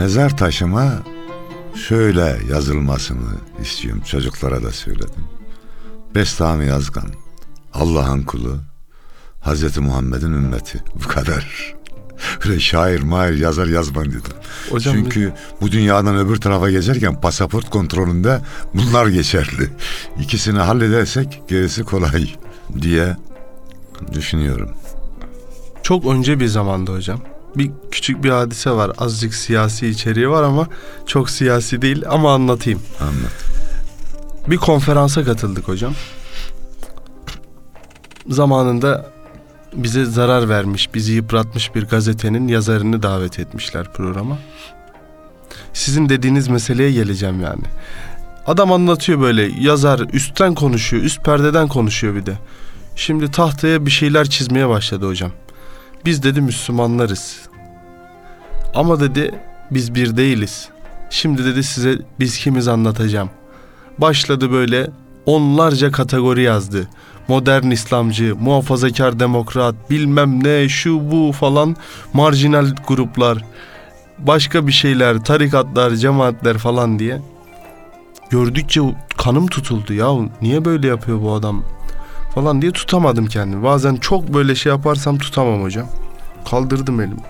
Mezar 0.00 0.36
taşıma 0.36 0.92
şöyle 1.88 2.38
yazılmasını 2.50 3.30
istiyorum. 3.62 4.02
Çocuklara 4.06 4.62
da 4.62 4.70
söyledim. 4.70 5.24
Bestami 6.14 6.66
Yazgan, 6.66 7.08
Allah'ın 7.72 8.22
kulu, 8.22 8.58
Hazreti 9.40 9.80
Muhammed'in 9.80 10.32
ümmeti. 10.32 10.84
Bu 11.04 11.08
kadar. 11.08 11.74
Öyle 12.44 12.60
şair, 12.60 13.00
mahir, 13.02 13.36
yazar 13.36 13.66
yazman 13.66 14.06
dedim. 14.06 14.36
Hocam 14.70 14.94
Çünkü 14.94 15.32
bu 15.60 15.72
dünyadan 15.72 16.16
öbür 16.16 16.36
tarafa 16.36 16.70
geçerken 16.70 17.20
pasaport 17.20 17.70
kontrolünde 17.70 18.40
bunlar 18.74 19.06
geçerli. 19.06 19.68
İkisini 20.20 20.58
halledersek 20.58 21.42
gerisi 21.48 21.84
kolay 21.84 22.34
diye 22.80 23.16
düşünüyorum. 24.12 24.70
çok 25.82 26.06
önce 26.06 26.40
bir 26.40 26.46
zamanda 26.46 26.92
hocam. 26.92 27.20
Bir 27.56 27.70
küçük 27.90 28.24
bir 28.24 28.30
hadise 28.30 28.70
var. 28.70 28.92
Azıcık 28.98 29.34
siyasi 29.34 29.86
içeriği 29.86 30.30
var 30.30 30.42
ama 30.42 30.66
çok 31.06 31.30
siyasi 31.30 31.82
değil 31.82 32.02
ama 32.08 32.34
anlatayım. 32.34 32.82
Anlat. 33.00 33.50
Bir 34.46 34.56
konferansa 34.56 35.24
katıldık 35.24 35.68
hocam. 35.68 35.94
Zamanında 38.28 39.10
bize 39.74 40.04
zarar 40.04 40.48
vermiş, 40.48 40.94
bizi 40.94 41.12
yıpratmış 41.12 41.74
bir 41.74 41.82
gazetenin 41.82 42.48
yazarını 42.48 43.02
davet 43.02 43.38
etmişler 43.38 43.92
programa. 43.92 44.38
Sizin 45.72 46.08
dediğiniz 46.08 46.48
meseleye 46.48 46.92
geleceğim 46.92 47.40
yani. 47.40 47.62
Adam 48.46 48.72
anlatıyor 48.72 49.20
böyle, 49.20 49.50
yazar 49.60 50.00
üstten 50.12 50.54
konuşuyor, 50.54 51.02
üst 51.02 51.24
perdeden 51.24 51.68
konuşuyor 51.68 52.14
bir 52.14 52.26
de. 52.26 52.38
Şimdi 52.96 53.30
tahtaya 53.30 53.86
bir 53.86 53.90
şeyler 53.90 54.30
çizmeye 54.30 54.68
başladı 54.68 55.08
hocam. 55.08 55.30
Biz 56.04 56.22
dedi 56.22 56.40
Müslümanlarız. 56.40 57.40
Ama 58.74 59.00
dedi 59.00 59.34
biz 59.70 59.94
bir 59.94 60.16
değiliz. 60.16 60.68
Şimdi 61.10 61.44
dedi 61.44 61.62
size 61.62 61.98
biz 62.20 62.38
kimiz 62.38 62.68
anlatacağım. 62.68 63.30
Başladı 63.98 64.52
böyle 64.52 64.90
onlarca 65.26 65.92
kategori 65.92 66.42
yazdı. 66.42 66.88
Modern 67.28 67.70
İslamcı, 67.70 68.36
muhafazakar 68.40 69.20
demokrat, 69.20 69.90
bilmem 69.90 70.44
ne, 70.44 70.68
şu 70.68 71.10
bu 71.10 71.32
falan 71.32 71.76
marjinal 72.12 72.66
gruplar, 72.86 73.44
başka 74.18 74.66
bir 74.66 74.72
şeyler, 74.72 75.24
tarikatlar, 75.24 75.94
cemaatler 75.94 76.58
falan 76.58 76.98
diye. 76.98 77.20
Gördükçe 78.30 78.80
kanım 79.16 79.46
tutuldu 79.46 79.94
ya. 79.94 80.08
Niye 80.42 80.64
böyle 80.64 80.86
yapıyor 80.86 81.22
bu 81.22 81.32
adam? 81.32 81.64
Falan 82.34 82.62
diye 82.62 82.72
tutamadım 82.72 83.26
kendimi. 83.26 83.62
Bazen 83.62 83.96
çok 83.96 84.34
böyle 84.34 84.54
şey 84.54 84.72
yaparsam 84.72 85.18
tutamam 85.18 85.62
hocam. 85.62 85.86
Kaldırdım 86.50 87.00
elimi. 87.00 87.20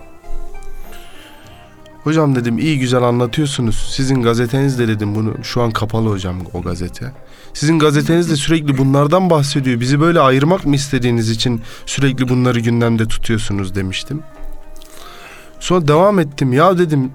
Hocam 2.04 2.34
dedim 2.34 2.58
iyi 2.58 2.78
güzel 2.78 3.02
anlatıyorsunuz. 3.02 3.90
Sizin 3.90 4.22
gazetenizde 4.22 4.88
dedim 4.88 5.14
bunu. 5.14 5.44
Şu 5.44 5.62
an 5.62 5.70
kapalı 5.70 6.08
hocam 6.10 6.36
o 6.54 6.62
gazete. 6.62 7.12
Sizin 7.54 7.78
gazeteniz 7.78 8.30
de 8.30 8.36
sürekli 8.36 8.78
bunlardan 8.78 9.30
bahsediyor. 9.30 9.80
Bizi 9.80 10.00
böyle 10.00 10.20
ayırmak 10.20 10.66
mı 10.66 10.74
istediğiniz 10.74 11.30
için 11.30 11.62
sürekli 11.86 12.28
bunları 12.28 12.60
gündemde 12.60 13.08
tutuyorsunuz 13.08 13.74
demiştim. 13.74 14.22
Sonra 15.60 15.88
devam 15.88 16.18
ettim. 16.18 16.52
Ya 16.52 16.78
dedim 16.78 17.10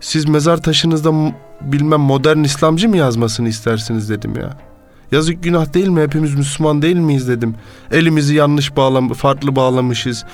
siz 0.00 0.28
mezar 0.28 0.62
taşınızda 0.62 1.34
bilmem 1.60 2.00
modern 2.00 2.38
İslamcı 2.38 2.88
mı 2.88 2.96
yazmasını 2.96 3.48
istersiniz 3.48 4.10
dedim 4.10 4.36
ya. 4.36 4.73
Yazık 5.12 5.42
günah 5.42 5.74
değil 5.74 5.88
mi? 5.88 6.02
Hepimiz 6.02 6.34
Müslüman 6.34 6.82
değil 6.82 6.96
miyiz 6.96 7.28
dedim. 7.28 7.54
Elimizi 7.92 8.34
yanlış 8.34 8.76
bağlam 8.76 9.12
farklı 9.12 9.56
bağlamışız. 9.56 10.24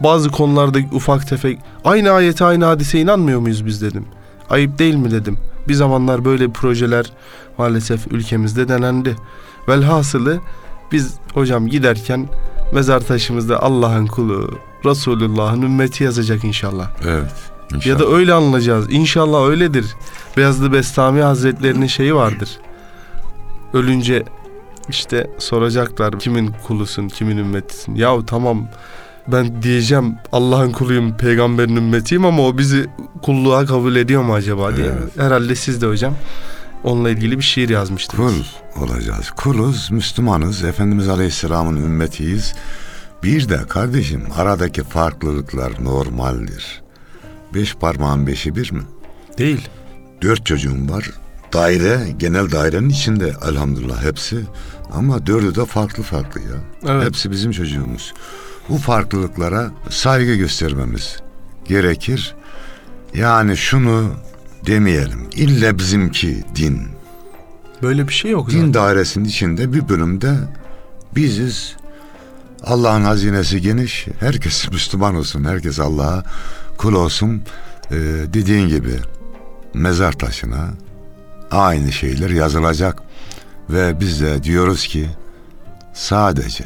Bazı 0.00 0.30
konularda 0.30 0.78
ufak 0.92 1.28
tefek 1.28 1.58
aynı 1.84 2.10
ayete 2.10 2.44
aynı 2.44 2.64
hadise 2.64 3.00
inanmıyor 3.00 3.40
muyuz 3.40 3.66
biz 3.66 3.82
dedim. 3.82 4.04
Ayıp 4.50 4.78
değil 4.78 4.94
mi 4.94 5.10
dedim. 5.10 5.38
Bir 5.68 5.74
zamanlar 5.74 6.24
böyle 6.24 6.48
projeler 6.48 7.12
maalesef 7.58 8.06
ülkemizde 8.12 8.68
denendi. 8.68 9.16
Velhasılı 9.68 10.40
biz 10.92 11.14
hocam 11.34 11.66
giderken 11.66 12.28
mezar 12.74 13.00
taşımızda 13.00 13.62
Allah'ın 13.62 14.06
kulu, 14.06 14.58
Resulullah'ın 14.84 15.62
ümmeti 15.62 16.04
yazacak 16.04 16.44
inşallah. 16.44 16.90
Evet. 17.08 17.32
İnşallah. 17.74 17.86
Ya 17.86 17.98
da 17.98 18.08
öyle 18.08 18.34
anlayacağız. 18.34 18.86
İnşallah 18.90 19.48
öyledir. 19.48 19.86
Beyazlı 20.36 20.72
Bestami 20.72 21.22
Hazretlerinin 21.22 21.86
şeyi 21.86 22.14
vardır. 22.14 22.48
Ölünce 23.74 24.24
işte 24.88 25.30
soracaklar 25.38 26.18
kimin 26.18 26.54
kulusun, 26.66 27.08
kimin 27.08 27.36
ümmetisin. 27.36 27.94
Yahu 27.94 28.26
tamam 28.26 28.68
ben 29.28 29.62
diyeceğim 29.62 30.14
Allah'ın 30.32 30.72
kuluyum, 30.72 31.16
peygamberin 31.16 31.76
ümmetiyim 31.76 32.24
ama 32.24 32.46
o 32.46 32.58
bizi 32.58 32.86
kulluğa 33.22 33.66
kabul 33.66 33.96
ediyor 33.96 34.22
mu 34.22 34.34
acaba 34.34 34.76
diye. 34.76 34.86
Evet. 34.86 35.16
Herhalde 35.16 35.54
siz 35.54 35.82
de 35.82 35.86
hocam 35.86 36.14
onunla 36.84 37.10
ilgili 37.10 37.38
bir 37.38 37.42
şiir 37.42 37.68
yazmıştınız. 37.68 38.34
Kul 38.74 38.82
olacağız. 38.82 39.30
Kuluz, 39.30 39.90
Müslümanız, 39.90 40.64
Efendimiz 40.64 41.08
Aleyhisselam'ın 41.08 41.76
ümmetiyiz. 41.76 42.54
Bir 43.22 43.48
de 43.48 43.58
kardeşim 43.68 44.22
aradaki 44.36 44.82
farklılıklar 44.82 45.84
normaldir. 45.84 46.82
Beş 47.54 47.74
parmağın 47.74 48.26
beşi 48.26 48.56
bir 48.56 48.72
mi? 48.72 48.82
Değil. 49.38 49.68
Dört 50.22 50.46
çocuğum 50.46 50.90
var. 50.90 51.10
Daire, 51.52 52.00
genel 52.18 52.50
dairenin 52.52 52.88
içinde 52.88 53.32
elhamdülillah 53.48 54.04
hepsi. 54.04 54.40
Ama 54.92 55.26
dördü 55.26 55.54
de 55.54 55.64
farklı 55.64 56.02
farklı 56.02 56.40
ya. 56.40 56.56
Evet. 56.88 57.06
Hepsi 57.06 57.30
bizim 57.30 57.52
çocuğumuz. 57.52 58.14
Bu 58.68 58.76
farklılıklara 58.78 59.70
saygı 59.90 60.34
göstermemiz 60.34 61.16
gerekir. 61.64 62.34
Yani 63.14 63.56
şunu 63.56 64.10
demeyelim. 64.66 65.20
İlle 65.36 65.78
bizimki 65.78 66.44
din. 66.56 66.82
Böyle 67.82 68.08
bir 68.08 68.12
şey 68.12 68.30
yok 68.30 68.50
Din 68.50 68.56
zaten. 68.58 68.74
dairesinin 68.74 69.24
içinde 69.24 69.72
bir 69.72 69.88
bölümde 69.88 70.34
biziz. 71.16 71.76
Allah'ın 72.64 73.02
hazinesi 73.02 73.60
geniş. 73.60 74.06
Herkes 74.20 74.68
Müslüman 74.72 75.14
olsun. 75.14 75.44
Herkes 75.44 75.80
Allah'a 75.80 76.24
kul 76.78 76.94
olsun. 76.94 77.42
Ee, 77.90 77.96
dediğin 78.34 78.68
gibi 78.68 78.92
mezar 79.74 80.12
taşına 80.12 80.68
aynı 81.50 81.92
şeyler 81.92 82.30
yazılacak. 82.30 83.02
Ve 83.70 84.00
biz 84.00 84.20
de 84.20 84.42
diyoruz 84.42 84.86
ki 84.86 85.06
sadece. 85.92 86.64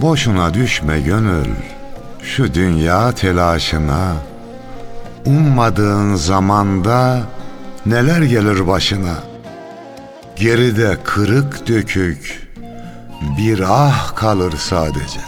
Boşuna 0.00 0.54
düşme 0.54 1.00
gönül 1.00 1.54
şu 2.22 2.54
dünya 2.54 3.12
telaşına. 3.12 4.12
Ummadığın 5.26 6.14
zamanda 6.14 7.20
neler 7.86 8.22
gelir 8.22 8.66
başına 8.66 9.33
Geride 10.36 10.96
kırık 11.04 11.68
dökük 11.68 12.48
bir 13.38 13.60
ah 13.68 14.16
kalır 14.16 14.54
sadece. 14.58 15.20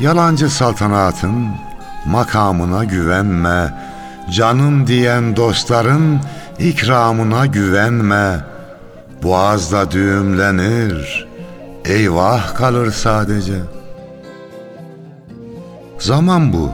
Yalancı 0.00 0.50
saltanatın 0.50 1.48
makamına 2.06 2.84
güvenme 2.84 3.74
Canım 4.30 4.86
diyen 4.86 5.36
dostların 5.36 6.20
ikramına 6.58 7.46
güvenme. 7.46 8.40
Boğazda 9.22 9.90
düğümlenir 9.90 11.26
Eyvah 11.84 12.54
kalır 12.54 12.92
sadece. 12.92 13.58
Zaman 15.98 16.52
bu. 16.52 16.70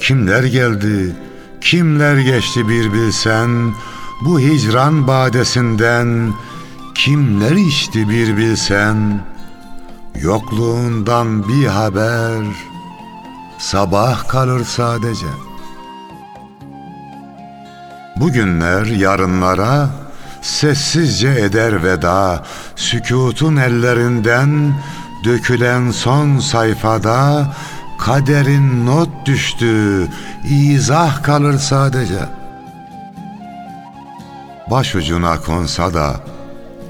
Kimler 0.00 0.44
geldi 0.44 1.16
Kimler 1.60 2.18
geçti 2.18 2.68
bir 2.68 2.92
bilsen 2.92 3.74
Bu 4.20 4.40
hicran 4.40 5.06
badesinden 5.06 6.32
Kimler 6.94 7.50
içti 7.50 8.08
bir 8.08 8.36
bilsen? 8.36 9.20
Yokluğundan 10.22 11.48
bir 11.48 11.66
haber 11.66 12.44
Sabah 13.58 14.28
kalır 14.28 14.64
sadece. 14.64 15.26
Bugünler 18.16 18.86
yarınlara 18.86 19.90
sessizce 20.42 21.28
eder 21.28 21.84
veda 21.84 22.44
Sükutun 22.76 23.56
ellerinden 23.56 24.74
dökülen 25.24 25.90
son 25.90 26.38
sayfada 26.38 27.54
Kaderin 27.98 28.86
not 28.86 29.08
düştü, 29.26 30.08
izah 30.44 31.22
kalır 31.22 31.58
sadece 31.58 32.37
Başucuna 34.70 35.40
konsa 35.40 35.94
da 35.94 36.20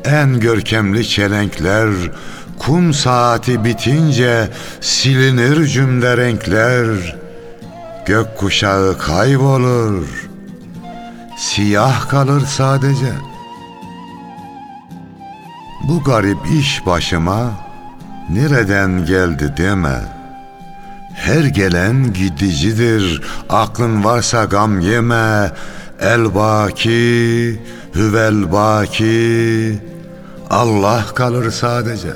en 0.04 0.40
görkemli 0.40 1.08
çelenkler 1.08 1.88
Kum 2.58 2.94
saati 2.94 3.64
bitince 3.64 4.48
silinir 4.80 5.66
cümle 5.66 6.16
renkler. 6.16 7.16
Gök 8.06 8.36
kuşağı 8.36 8.98
kaybolur 8.98 10.28
Siyah 11.38 12.08
kalır 12.08 12.46
sadece. 12.46 13.12
Bu 15.88 16.04
garip 16.04 16.38
iş 16.60 16.86
başıma 16.86 17.68
Nereden 18.30 19.06
geldi? 19.06 19.54
deme. 19.56 19.98
Her 21.14 21.44
gelen 21.44 22.12
gidicidir. 22.12 23.22
Aklın 23.48 24.04
varsa 24.04 24.44
gam 24.44 24.80
yeme 24.80 25.52
El 26.00 26.34
baki 26.34 27.60
Hüvel 27.94 28.52
baki. 28.52 29.78
Allah 30.50 31.04
kalır 31.14 31.50
sadece. 31.50 32.12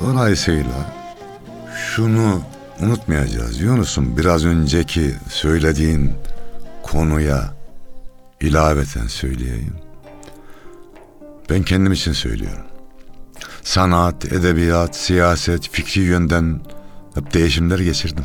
Dolayısıyla 0.00 0.64
şunu 1.76 2.40
unutmayacağız. 2.80 3.60
Yunus'un 3.60 4.16
biraz 4.16 4.44
önceki 4.44 5.14
söylediğin 5.28 6.12
konuya 6.82 7.55
ilaveten 8.40 9.06
söyleyeyim. 9.06 9.74
Ben 11.50 11.62
kendim 11.62 11.92
için 11.92 12.12
söylüyorum. 12.12 12.64
Sanat, 13.62 14.32
edebiyat, 14.32 14.96
siyaset, 14.96 15.68
fikri 15.72 16.00
yönden 16.00 16.60
hep 17.14 17.34
değişimler 17.34 17.78
geçirdim. 17.78 18.24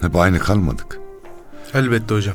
Hep 0.00 0.16
aynı 0.16 0.38
kalmadık. 0.38 0.98
Elbette 1.74 2.14
hocam. 2.14 2.34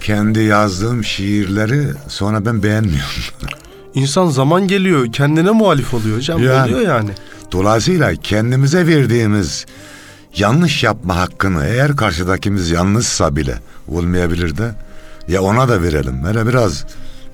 Kendi 0.00 0.40
yazdığım 0.40 1.04
şiirleri 1.04 1.86
sonra 2.08 2.46
ben 2.46 2.62
beğenmiyorum. 2.62 3.22
İnsan 3.94 4.26
zaman 4.26 4.68
geliyor 4.68 5.12
kendine 5.12 5.50
muhalif 5.50 5.94
oluyor 5.94 6.16
hocam. 6.16 6.42
Yani. 6.42 6.74
Oluyor 6.74 6.88
yani. 6.88 7.10
Dolayısıyla 7.52 8.14
kendimize 8.14 8.86
verdiğimiz 8.86 9.66
yanlış 10.36 10.82
yapma 10.82 11.16
hakkını 11.16 11.64
eğer 11.64 11.96
karşıdakimiz 11.96 12.70
yanlışsa 12.70 13.36
bile 13.36 13.58
olmayabilir 13.88 14.56
de 14.56 14.74
ya 15.28 15.42
ona 15.42 15.68
da 15.68 15.82
verelim. 15.82 16.26
Hele 16.26 16.46
biraz 16.46 16.84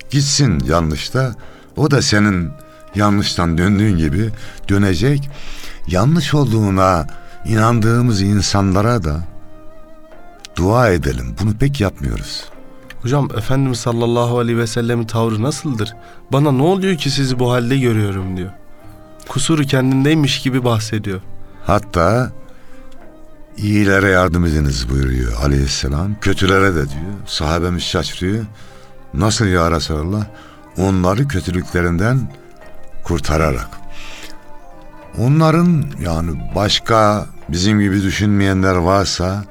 gitsin 0.09 0.59
yanlışta 0.59 1.35
o 1.77 1.91
da 1.91 2.01
senin 2.01 2.51
yanlıştan 2.95 3.57
döndüğün 3.57 3.97
gibi 3.97 4.29
dönecek. 4.69 5.29
Yanlış 5.87 6.33
olduğuna 6.33 7.07
inandığımız 7.45 8.21
insanlara 8.21 9.03
da 9.03 9.19
dua 10.55 10.89
edelim. 10.89 11.35
Bunu 11.41 11.57
pek 11.57 11.81
yapmıyoruz. 11.81 12.45
Hocam 13.01 13.29
Efendimiz 13.37 13.79
sallallahu 13.79 14.39
aleyhi 14.39 14.57
ve 14.57 14.67
sellemin 14.67 15.05
tavrı 15.05 15.43
nasıldır? 15.43 15.93
Bana 16.31 16.51
ne 16.51 16.61
oluyor 16.61 16.97
ki 16.97 17.09
sizi 17.11 17.39
bu 17.39 17.51
halde 17.51 17.77
görüyorum 17.77 18.37
diyor. 18.37 18.51
Kusuru 19.27 19.63
kendindeymiş 19.63 20.41
gibi 20.41 20.63
bahsediyor. 20.63 21.21
Hatta 21.65 22.31
iyilere 23.61 24.09
yardım 24.09 24.45
ediniz 24.45 24.89
buyuruyor 24.89 25.33
aleyhisselam. 25.43 26.19
Kötülere 26.21 26.75
de 26.75 26.89
diyor. 26.89 27.13
Sahabemiz 27.25 27.83
şaşırıyor. 27.83 28.45
Nasıl 29.13 29.45
ya 29.45 29.71
Resulallah? 29.71 30.25
Onları 30.77 31.27
kötülüklerinden 31.27 32.31
kurtararak. 33.03 33.69
Onların 35.17 35.85
yani 35.99 36.51
başka 36.55 37.25
bizim 37.49 37.79
gibi 37.79 38.03
düşünmeyenler 38.03 38.75
varsa 38.75 39.43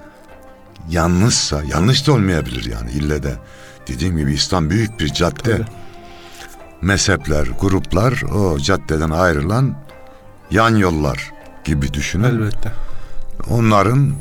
yanlışsa, 0.90 1.62
yanlış 1.64 2.06
da 2.06 2.12
olmayabilir 2.12 2.64
yani 2.64 2.90
ille 2.90 3.22
de. 3.22 3.34
Dediğim 3.88 4.16
gibi 4.16 4.32
İslam 4.32 4.70
büyük 4.70 5.00
bir 5.00 5.08
cadde. 5.08 5.56
Tabii. 5.56 5.64
Mezhepler, 6.82 7.46
gruplar 7.60 8.22
o 8.22 8.58
caddeden 8.58 9.10
ayrılan 9.10 9.76
yan 10.50 10.76
yollar 10.76 11.32
gibi 11.64 11.94
düşünün. 11.94 12.24
Elbette. 12.24 12.89
Onların 13.50 14.12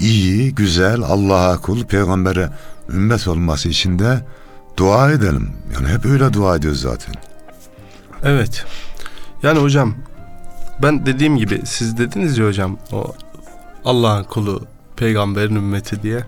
iyi, 0.00 0.54
güzel, 0.54 1.02
Allah'a 1.02 1.60
kul, 1.60 1.84
peygambere 1.84 2.50
ümmet 2.88 3.28
olması 3.28 3.68
için 3.68 3.98
de 3.98 4.24
dua 4.76 5.12
edelim. 5.12 5.52
Yani 5.74 5.88
hep 5.88 6.06
öyle 6.06 6.32
dua 6.32 6.56
ediyoruz 6.56 6.80
zaten. 6.80 7.14
Evet. 8.24 8.64
Yani 9.42 9.58
hocam 9.58 9.94
ben 10.82 11.06
dediğim 11.06 11.36
gibi 11.36 11.62
siz 11.64 11.98
dediniz 11.98 12.38
ya 12.38 12.46
hocam 12.46 12.78
o 12.92 13.14
Allah'ın 13.84 14.24
kulu 14.24 14.62
peygamberin 14.96 15.54
ümmeti 15.54 16.02
diye. 16.02 16.24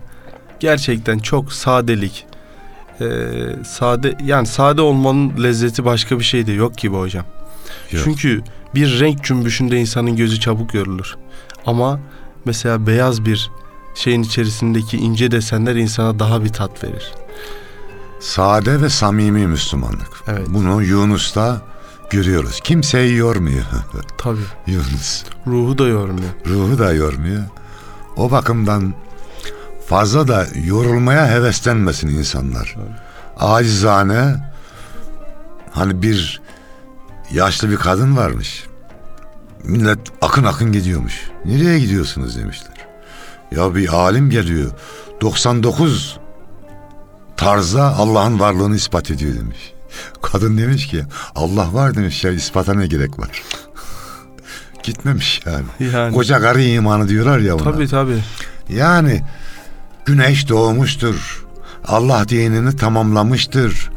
Gerçekten 0.59 1.19
çok 1.19 1.53
sadelik. 1.53 2.25
Ee, 3.01 3.05
sade 3.65 4.15
yani 4.23 4.47
sade 4.47 4.81
olmanın 4.81 5.43
lezzeti 5.43 5.85
başka 5.85 6.19
bir 6.19 6.23
şey 6.23 6.47
de 6.47 6.51
yok 6.51 6.77
gibi 6.77 6.95
hocam. 6.95 7.25
Yok. 7.91 8.01
Çünkü 8.03 8.41
bir 8.75 8.99
renk 8.99 9.23
cümbüşünde 9.23 9.79
insanın 9.79 10.15
gözü 10.15 10.39
çabuk 10.39 10.73
yorulur. 10.73 11.17
Ama 11.65 11.99
mesela 12.45 12.87
beyaz 12.87 13.25
bir 13.25 13.51
şeyin 13.95 14.23
içerisindeki 14.23 14.97
ince 14.97 15.31
desenler 15.31 15.75
insana 15.75 16.19
daha 16.19 16.43
bir 16.43 16.49
tat 16.49 16.83
verir. 16.83 17.13
Sade 18.19 18.81
ve 18.81 18.89
samimi 18.89 19.47
Müslümanlık. 19.47 20.09
Evet. 20.27 20.47
Bunu 20.49 20.83
Yunus'ta 20.83 21.61
görüyoruz. 22.09 22.59
Kimseyi 22.63 23.15
yormuyor. 23.15 23.65
Tabii. 24.17 24.39
Yunus. 24.67 25.23
Ruhu 25.47 25.77
da 25.77 25.87
yormuyor. 25.87 26.29
Ruhu 26.47 26.79
da 26.79 26.93
yormuyor. 26.93 27.43
O 28.17 28.31
bakımdan 28.31 28.93
fazla 29.87 30.27
da 30.27 30.47
yorulmaya 30.65 31.27
heveslenmesin 31.27 32.07
insanlar. 32.07 32.75
Acizane 33.37 34.35
hani 35.71 36.01
bir 36.01 36.41
yaşlı 37.31 37.69
bir 37.69 37.75
kadın 37.75 38.17
varmış. 38.17 38.68
Millet 39.63 39.99
akın 40.21 40.43
akın 40.43 40.71
gidiyormuş. 40.71 41.29
Nereye 41.45 41.79
gidiyorsunuz 41.79 42.37
demişler. 42.37 42.73
Ya 43.51 43.75
bir 43.75 43.93
alim 43.93 44.29
geliyor. 44.29 44.71
99 45.21 46.19
tarzda 47.37 47.83
Allah'ın 47.83 48.39
varlığını 48.39 48.75
ispat 48.75 49.11
ediyor 49.11 49.35
demiş. 49.35 49.73
Kadın 50.21 50.57
demiş 50.57 50.87
ki 50.87 51.03
Allah 51.35 51.73
var 51.73 51.95
demiş 51.95 52.23
ya 52.23 52.31
ispata 52.31 52.73
ne 52.73 52.87
gerek 52.87 53.19
var. 53.19 53.29
Gitmemiş 54.83 55.41
yani. 55.45 55.91
Yani. 55.93 56.13
Koca 56.13 56.39
karı 56.39 56.61
imanı 56.63 57.09
diyorlar 57.09 57.39
ya 57.39 57.55
ona. 57.55 57.63
Tabii 57.63 57.87
tabii. 57.87 58.23
Yani 58.69 59.23
güneş 60.05 60.49
doğmuştur. 60.49 61.45
Allah 61.87 62.29
dinini 62.29 62.75
tamamlamıştır. 62.75 63.89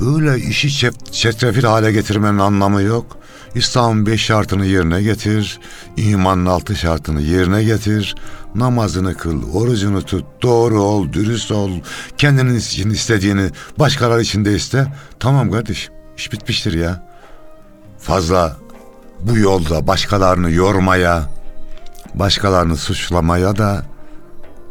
Böyle 0.00 0.38
işi 0.44 0.92
çetrefil 1.12 1.64
hale 1.64 1.92
getirmenin 1.92 2.38
anlamı 2.38 2.82
yok. 2.82 3.16
İslam'ın 3.54 4.06
beş 4.06 4.24
şartını 4.24 4.66
yerine 4.66 5.02
getir. 5.02 5.60
imanın 5.96 6.46
altı 6.46 6.76
şartını 6.76 7.22
yerine 7.22 7.64
getir. 7.64 8.14
Namazını 8.54 9.14
kıl, 9.14 9.52
orucunu 9.54 10.02
tut, 10.02 10.24
doğru 10.42 10.82
ol, 10.82 11.12
dürüst 11.12 11.52
ol. 11.52 11.70
Kendinin 12.18 12.58
için 12.58 12.90
istediğini 12.90 13.50
başkaları 13.78 14.22
için 14.22 14.44
de 14.44 14.54
iste. 14.56 14.86
Tamam 15.20 15.50
kardeşim, 15.50 15.94
iş 16.16 16.32
bitmiştir 16.32 16.72
ya. 16.72 17.08
Fazla 17.98 18.56
bu 19.20 19.38
yolda 19.38 19.86
başkalarını 19.86 20.50
yormaya, 20.50 21.30
başkalarını 22.14 22.76
suçlamaya 22.76 23.56
da 23.56 23.82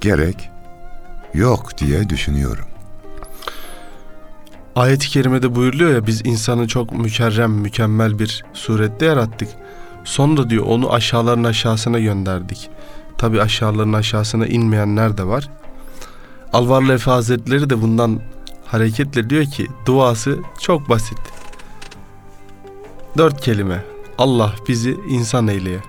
gerek 0.01 0.49
yok 1.33 1.77
diye 1.77 2.09
düşünüyorum. 2.09 2.72
Ayet-i 4.75 5.09
kerimede 5.09 5.55
buyuruluyor 5.55 5.93
ya 5.93 6.07
biz 6.07 6.21
insanı 6.25 6.67
çok 6.67 6.91
mükerrem, 6.91 7.51
mükemmel 7.51 8.19
bir 8.19 8.45
surette 8.53 9.05
yarattık. 9.05 9.49
Sonra 10.03 10.49
diyor 10.49 10.65
onu 10.65 10.93
aşağıların 10.93 11.43
aşağısına 11.43 11.99
gönderdik. 11.99 12.69
Tabi 13.17 13.41
aşağıların 13.41 13.93
aşağısına 13.93 14.47
inmeyenler 14.47 15.17
de 15.17 15.23
var. 15.23 15.49
Alvarlı 16.53 16.93
Efe 16.93 17.11
Hazretleri 17.11 17.69
de 17.69 17.81
bundan 17.81 18.21
hareketle 18.65 19.29
diyor 19.29 19.45
ki 19.45 19.67
duası 19.85 20.39
çok 20.59 20.89
basit. 20.89 21.19
Dört 23.17 23.41
kelime. 23.41 23.85
Allah 24.17 24.53
bizi 24.67 24.97
insan 25.09 25.47
eyleye. 25.47 25.79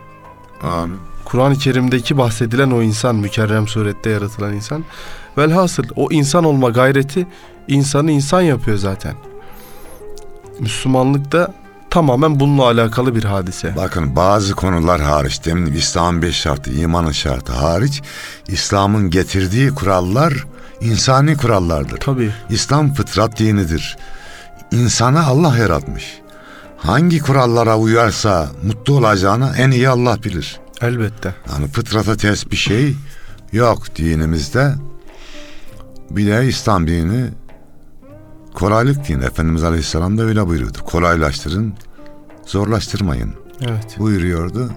Amin. 0.63 0.99
Kur'an-ı 1.25 1.55
Kerim'deki 1.55 2.19
bahsedilen 2.19 2.71
o 2.71 2.83
insan, 2.83 3.17
mükerrem 3.17 3.69
surette 3.69 4.11
yaratılan 4.11 4.55
insan. 4.55 4.85
Velhasıl 5.39 5.85
o 5.97 6.09
insan 6.11 6.45
olma 6.45 6.71
gayreti 6.71 7.27
insanı 7.69 8.11
insan 8.11 8.41
yapıyor 8.41 8.79
zaten. 8.79 9.15
Müslümanlık 10.61 11.33
da 11.33 11.55
tamamen 11.91 12.41
bununla 12.41 12.65
alakalı 12.65 13.15
bir 13.15 13.25
hadise. 13.25 13.77
Bakın 13.77 14.17
bazı 14.17 14.55
konular 14.55 15.01
hariç, 15.01 15.45
demin 15.45 15.73
İslam'ın 15.73 16.23
beş 16.23 16.37
şartı, 16.37 16.71
imanın 16.73 17.13
şartı 17.13 17.53
hariç, 17.53 18.03
İslam'ın 18.49 19.11
getirdiği 19.11 19.71
kurallar 19.71 20.45
insani 20.81 21.37
kurallardır. 21.37 21.97
Tabii. 21.97 22.31
İslam 22.51 22.95
fıtrat 22.95 23.39
dinidir. 23.39 23.97
İnsanı 24.73 25.27
Allah 25.27 25.59
yaratmış. 25.59 26.19
Hangi 26.79 27.19
kurallara 27.19 27.79
uyarsa 27.79 28.49
mutlu 28.63 28.95
olacağını 28.95 29.55
en 29.59 29.71
iyi 29.71 29.89
Allah 29.89 30.23
bilir. 30.23 30.61
Elbette. 30.81 31.35
Yani 31.53 31.69
fıtrata 31.69 32.17
ters 32.17 32.51
bir 32.51 32.57
şey 32.57 32.95
yok 33.53 33.97
dinimizde. 33.97 34.75
Bir 36.11 36.27
de 36.27 36.47
İslam 36.47 36.87
dini 36.87 37.31
kolaylık 38.55 39.09
dini. 39.09 39.25
Efendimiz 39.25 39.65
Aleyhisselam 39.65 40.19
da 40.19 40.23
öyle 40.23 40.47
buyuruyordu. 40.47 40.79
Kolaylaştırın, 40.87 41.75
zorlaştırmayın 42.47 43.35
Evet. 43.61 43.99
buyuruyordu. 43.99 44.71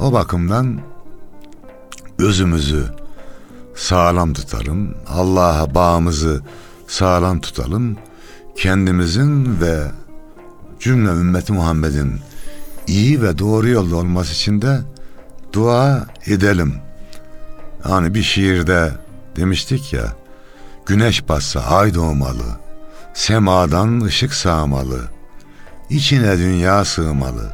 O 0.00 0.12
bakımdan 0.12 0.80
özümüzü 2.18 2.84
sağlam 3.74 4.32
tutalım. 4.32 4.94
Allah'a 5.08 5.74
bağımızı 5.74 6.40
sağlam 6.86 7.40
tutalım. 7.40 7.96
Kendimizin 8.56 9.60
ve 9.60 9.82
cümle 10.80 11.10
ümmeti 11.10 11.52
Muhammed'in 11.52 12.20
iyi 12.86 13.22
ve 13.22 13.38
doğru 13.38 13.68
yolda 13.68 13.96
olması 13.96 14.32
için 14.32 14.62
de 14.62 14.80
dua 15.52 16.06
edelim. 16.26 16.74
Hani 17.82 18.14
bir 18.14 18.22
şiirde 18.22 18.92
demiştik 19.36 19.92
ya, 19.92 20.12
güneş 20.92 21.28
batsa 21.28 21.60
ay 21.60 21.94
doğmalı, 21.94 22.58
semadan 23.14 24.00
ışık 24.00 24.34
sağmalı, 24.34 25.00
içine 25.90 26.38
dünya 26.38 26.84
sığmalı. 26.84 27.52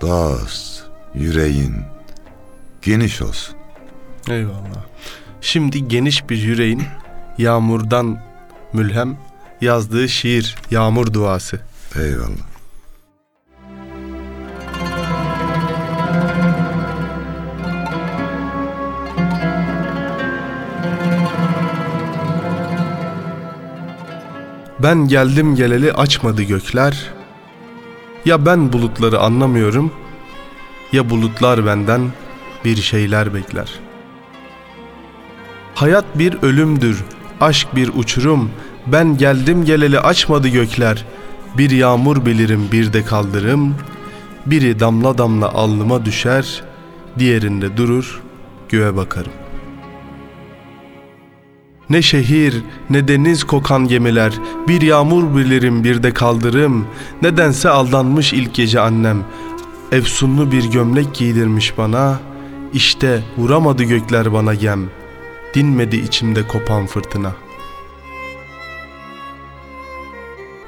Dost, 0.00 0.82
yüreğin 1.14 1.74
geniş 2.82 3.22
olsun. 3.22 3.56
Eyvallah. 4.28 4.84
Şimdi 5.40 5.88
geniş 5.88 6.30
bir 6.30 6.36
yüreğin 6.36 6.82
yağmurdan 7.38 8.22
mülhem 8.72 9.16
yazdığı 9.60 10.08
şiir 10.08 10.56
Yağmur 10.70 11.12
Duası. 11.12 11.60
Eyvallah. 11.96 12.49
Ben 24.82 25.08
geldim 25.08 25.54
geleli 25.54 25.92
açmadı 25.92 26.42
gökler. 26.42 27.10
Ya 28.24 28.46
ben 28.46 28.72
bulutları 28.72 29.18
anlamıyorum 29.18 29.92
ya 30.92 31.10
bulutlar 31.10 31.66
benden 31.66 32.00
bir 32.64 32.76
şeyler 32.76 33.34
bekler. 33.34 33.80
Hayat 35.74 36.04
bir 36.14 36.42
ölümdür, 36.42 37.04
aşk 37.40 37.76
bir 37.76 37.90
uçurum. 37.94 38.50
Ben 38.86 39.16
geldim 39.16 39.64
geleli 39.64 40.00
açmadı 40.00 40.48
gökler. 40.48 41.04
Bir 41.58 41.70
yağmur 41.70 42.26
bilirim 42.26 42.68
bir 42.72 42.92
de 42.92 43.04
kaldırım. 43.04 43.74
Biri 44.46 44.80
damla 44.80 45.18
damla 45.18 45.48
alnıma 45.48 46.04
düşer, 46.04 46.64
diğerinde 47.18 47.76
durur, 47.76 48.20
göğe 48.68 48.96
bakarım. 48.96 49.32
Ne 51.90 52.02
şehir 52.02 52.62
ne 52.90 53.08
deniz 53.08 53.44
kokan 53.44 53.88
gemiler 53.88 54.32
Bir 54.68 54.82
yağmur 54.82 55.36
bilirim 55.36 55.84
bir 55.84 56.02
de 56.02 56.14
kaldırım. 56.14 56.86
Nedense 57.22 57.70
aldanmış 57.70 58.32
ilk 58.32 58.54
gece 58.54 58.80
annem. 58.80 59.24
Efsunlu 59.92 60.52
bir 60.52 60.70
gömlek 60.70 61.14
giydirmiş 61.14 61.78
bana. 61.78 62.20
İşte 62.72 63.22
vuramadı 63.38 63.82
gökler 63.82 64.32
bana 64.32 64.54
gem. 64.54 64.80
Dinmedi 65.54 65.96
içimde 65.96 66.46
kopan 66.46 66.86
fırtına. 66.86 67.32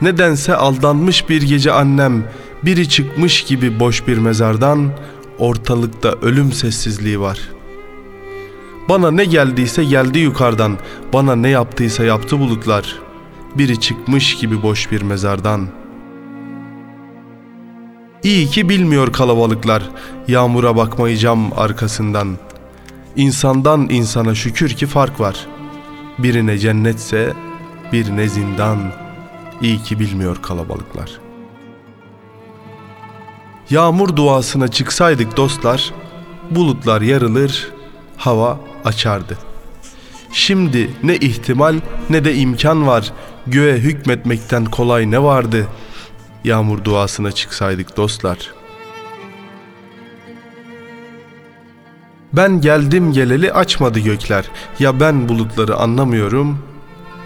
Nedense 0.00 0.56
aldanmış 0.56 1.28
bir 1.28 1.42
gece 1.42 1.72
annem 1.72 2.24
Biri 2.62 2.88
çıkmış 2.88 3.42
gibi 3.42 3.80
boş 3.80 4.06
bir 4.06 4.18
mezardan 4.18 4.90
Ortalıkta 5.38 6.12
ölüm 6.22 6.52
sessizliği 6.52 7.20
var 7.20 7.38
Bana 8.88 9.11
ne 9.11 9.25
geldiyse 9.25 9.85
geldi 9.85 10.18
yukarıdan. 10.18 10.79
Bana 11.12 11.37
ne 11.37 11.49
yaptıysa 11.49 12.05
yaptı 12.05 12.38
bulutlar. 12.38 12.99
Biri 13.55 13.81
çıkmış 13.81 14.37
gibi 14.37 14.62
boş 14.62 14.90
bir 14.92 15.03
mezardan. 15.03 15.68
İyi 18.23 18.47
ki 18.47 18.68
bilmiyor 18.68 19.12
kalabalıklar. 19.12 19.90
Yağmura 20.29 20.77
bakmayacağım 20.77 21.53
arkasından. 21.57 22.37
İnsandan 23.16 23.88
insana 23.90 24.35
şükür 24.35 24.71
ki 24.71 24.87
fark 24.87 25.21
var. 25.21 25.47
Birine 26.18 26.59
cennetse 26.59 27.33
birine 27.92 28.29
zindan. 28.29 28.79
İyi 29.62 29.83
ki 29.83 29.99
bilmiyor 29.99 30.42
kalabalıklar. 30.42 31.11
Yağmur 33.71 34.16
duasına 34.16 34.68
çıksaydık 34.68 35.37
dostlar, 35.37 35.92
bulutlar 36.51 37.01
yarılır, 37.01 37.71
hava 38.16 38.59
açardı. 38.85 39.38
Şimdi 40.33 40.90
ne 41.03 41.16
ihtimal 41.16 41.81
ne 42.11 42.25
de 42.25 42.35
imkan 42.35 42.87
var. 42.87 43.12
Göğe 43.47 43.77
hükmetmekten 43.77 44.64
kolay 44.64 45.11
ne 45.11 45.23
vardı? 45.23 45.66
Yağmur 46.45 46.85
duasına 46.85 47.33
çıksaydık 47.33 47.97
dostlar. 47.97 48.53
Ben 52.33 52.61
geldim 52.61 53.12
geleli 53.12 53.53
açmadı 53.53 53.99
gökler. 53.99 54.51
Ya 54.79 55.01
ben 55.01 55.29
bulutları 55.29 55.77
anlamıyorum 55.77 56.59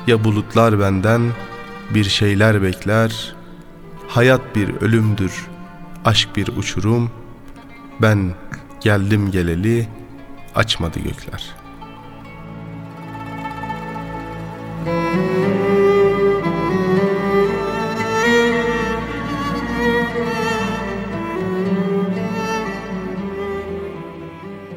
ya 0.06 0.24
bulutlar 0.24 0.80
benden 0.80 1.22
bir 1.94 2.04
şeyler 2.04 2.62
bekler. 2.62 3.34
Hayat 4.08 4.56
bir 4.56 4.80
ölümdür, 4.80 5.46
aşk 6.04 6.28
bir 6.36 6.48
uçurum. 6.48 7.10
Ben 8.02 8.34
geldim 8.80 9.30
geleli 9.30 9.88
açmadı 10.56 10.98
gökler. 10.98 11.54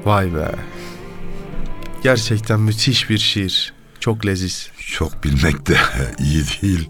Vay 0.05 0.35
be. 0.35 0.51
Gerçekten 2.03 2.59
müthiş 2.59 3.09
bir 3.09 3.17
şiir. 3.17 3.73
Çok 3.99 4.25
leziz. 4.25 4.69
Çok 4.79 5.23
bilmek 5.23 5.67
de 5.67 5.77
iyi 6.19 6.43
değil. 6.61 6.89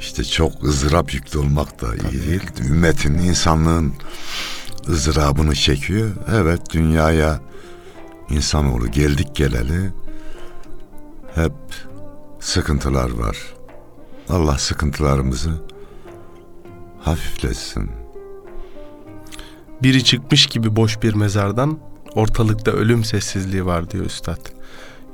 İşte 0.00 0.24
çok 0.24 0.64
ızdırap 0.64 1.14
yüklü 1.14 1.38
olmak 1.38 1.80
da 1.82 1.86
iyi 1.96 2.28
değil. 2.28 2.42
Ümmetin, 2.68 3.14
insanlığın 3.14 3.94
ızdırabını 4.88 5.54
çekiyor. 5.54 6.10
Evet 6.34 6.60
dünyaya 6.72 7.40
insanoğlu 8.32 8.90
geldik 8.90 9.34
geleli 9.34 9.92
hep 11.34 11.52
sıkıntılar 12.40 13.10
var. 13.10 13.36
Allah 14.28 14.58
sıkıntılarımızı 14.58 15.50
hafifletsin. 17.00 17.90
Biri 19.82 20.04
çıkmış 20.04 20.46
gibi 20.46 20.76
boş 20.76 21.02
bir 21.02 21.14
mezardan 21.14 21.78
ortalıkta 22.14 22.70
ölüm 22.70 23.04
sessizliği 23.04 23.66
var 23.66 23.90
diyor 23.90 24.04
üstad. 24.04 24.38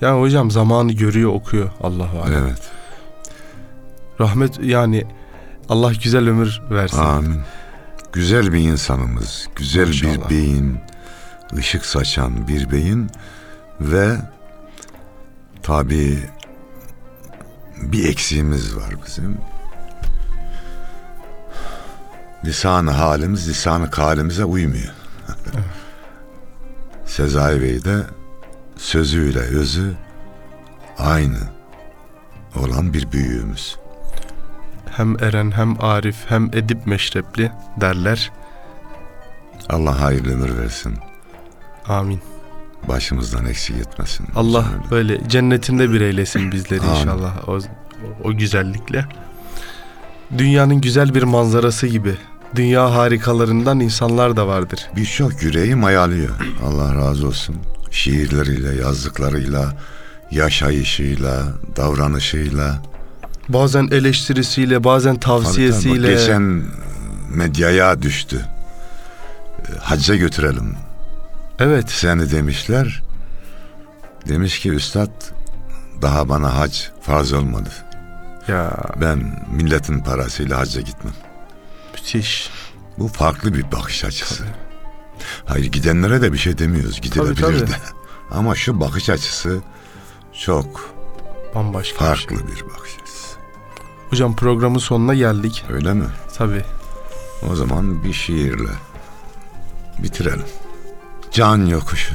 Yani 0.00 0.20
hocam 0.20 0.50
zamanı 0.50 0.92
görüyor 0.92 1.32
okuyor 1.32 1.70
Allah 1.82 2.04
var. 2.16 2.30
Evet. 2.42 2.70
Rahmet 4.20 4.60
yani 4.62 5.04
Allah 5.68 5.92
güzel 6.02 6.28
ömür 6.28 6.62
versin. 6.70 6.98
Amin. 6.98 7.40
Güzel 8.12 8.52
bir 8.52 8.58
insanımız, 8.58 9.48
güzel 9.56 9.86
Maşallah. 9.86 10.30
bir 10.30 10.34
beyin, 10.34 10.78
ışık 11.56 11.86
saçan 11.86 12.48
bir 12.48 12.70
beyin 12.70 13.10
ve 13.80 14.16
tabi 15.62 16.18
bir 17.82 18.08
eksiğimiz 18.08 18.76
var 18.76 18.94
bizim. 19.06 19.38
Lisanı 22.44 22.90
halimiz 22.90 23.48
lisanı 23.48 23.90
halimize 23.90 24.44
uymuyor. 24.44 24.94
Sezai 27.06 27.62
Bey 27.62 27.84
de 27.84 27.98
sözüyle 28.76 29.38
özü 29.38 29.94
aynı 30.98 31.38
olan 32.56 32.92
bir 32.92 33.12
büyüğümüz. 33.12 33.78
Hem 34.90 35.22
eren 35.22 35.50
hem 35.50 35.84
arif 35.84 36.16
hem 36.28 36.44
edip 36.44 36.86
meşrepli 36.86 37.52
derler. 37.80 38.32
Allah 39.68 40.00
hayırlı 40.00 40.32
ömür 40.32 40.58
versin. 40.58 40.98
Amin. 41.88 42.20
Başımızdan 42.88 43.46
eksik 43.46 43.76
etmesin. 43.76 44.26
Allah 44.34 44.64
Öyle. 44.90 44.90
böyle 44.90 45.28
cennetinde 45.28 45.92
bir 45.92 46.00
eylesin 46.00 46.52
bizleri 46.52 46.80
Amin. 46.80 47.00
inşallah 47.00 47.48
o, 47.48 47.58
o 48.24 48.36
güzellikle. 48.36 49.04
Dünyanın 50.38 50.80
güzel 50.80 51.14
bir 51.14 51.22
manzarası 51.22 51.86
gibi. 51.86 52.14
Dünya 52.56 52.94
harikalarından 52.94 53.80
insanlar 53.80 54.36
da 54.36 54.46
vardır. 54.46 54.88
Birçok 54.96 55.42
yüreği 55.42 55.74
mayalıyor. 55.74 56.30
Allah 56.66 56.94
razı 56.94 57.26
olsun. 57.26 57.56
Şiirleriyle, 57.90 58.74
yazdıklarıyla, 58.82 59.76
yaşayışıyla, 60.30 61.44
davranışıyla. 61.76 62.82
Bazen 63.48 63.88
eleştirisiyle, 63.90 64.84
bazen 64.84 65.16
Tabii 65.16 65.20
tabii. 65.20 65.44
Tavsiyesiyle. 65.44 66.12
Geçen 66.14 66.62
medyaya 67.34 68.02
düştü. 68.02 68.46
E, 69.58 69.78
Hacca 69.78 70.14
götürelim 70.16 70.76
Evet. 71.58 71.90
seni 71.90 72.30
demişler. 72.30 73.02
Demiş 74.28 74.58
ki 74.60 74.70
üstad 74.70 75.10
daha 76.02 76.28
bana 76.28 76.56
hac 76.58 76.78
farz 77.02 77.32
olmadı. 77.32 77.68
Ya 78.48 78.76
Ben 79.00 79.44
milletin 79.52 80.00
parasıyla 80.00 80.58
hacca 80.58 80.80
gitmem. 80.80 81.12
müthiş. 81.94 82.50
Bu 82.98 83.08
farklı 83.08 83.54
bir 83.54 83.72
bakış 83.72 84.04
açısı. 84.04 84.44
Hayır 85.46 85.72
gidenlere 85.72 86.22
de 86.22 86.32
bir 86.32 86.38
şey 86.38 86.58
demiyoruz. 86.58 87.00
Gidilebilir 87.00 87.36
Tabii, 87.42 87.60
de. 87.60 87.64
tabii. 87.64 87.98
Ama 88.30 88.54
şu 88.54 88.80
bakış 88.80 89.10
açısı 89.10 89.60
çok 90.44 90.94
Bambaşka 91.54 91.94
bir 91.94 92.04
farklı 92.08 92.36
şey. 92.36 92.46
bir 92.46 92.64
bakış 92.64 92.92
açısı. 93.02 93.36
Hocam 94.10 94.36
programın 94.36 94.78
sonuna 94.78 95.14
geldik. 95.14 95.64
Öyle 95.70 95.92
mi? 95.94 96.04
Tabii. 96.36 96.64
O 97.50 97.56
zaman 97.56 98.04
bir 98.04 98.12
şiirle 98.12 98.70
bitirelim. 99.98 100.44
Can 101.30 101.66
yokuşu. 101.66 102.14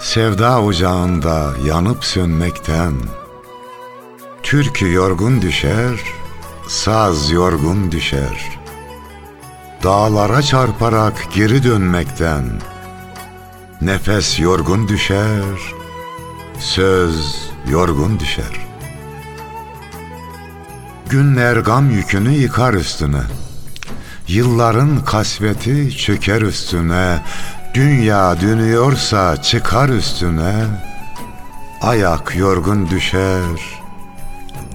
Sevda 0.00 0.62
ocağında 0.62 1.52
yanıp 1.64 2.04
sönmekten 2.04 2.92
Türkü 4.42 4.92
yorgun 4.92 5.42
düşer, 5.42 6.00
saz 6.68 7.30
yorgun 7.30 7.92
düşer. 7.92 8.58
Dağlara 9.82 10.42
çarparak 10.42 11.28
geri 11.34 11.64
dönmekten 11.64 12.44
Nefes 13.80 14.40
yorgun 14.40 14.88
düşer, 14.88 15.74
söz 16.58 17.36
yorgun 17.68 18.20
düşer. 18.20 18.66
Günler 21.08 21.56
gam 21.56 21.90
yükünü 21.90 22.32
yıkar 22.32 22.74
üstüne. 22.74 23.22
Yılların 24.28 25.04
kasveti 25.04 25.96
çöker 25.96 26.42
üstüne. 26.42 27.22
Dünya 27.74 28.40
dönüyorsa 28.40 29.42
çıkar 29.42 29.88
üstüne. 29.88 30.54
Ayak 31.82 32.36
yorgun 32.36 32.90
düşer, 32.90 33.80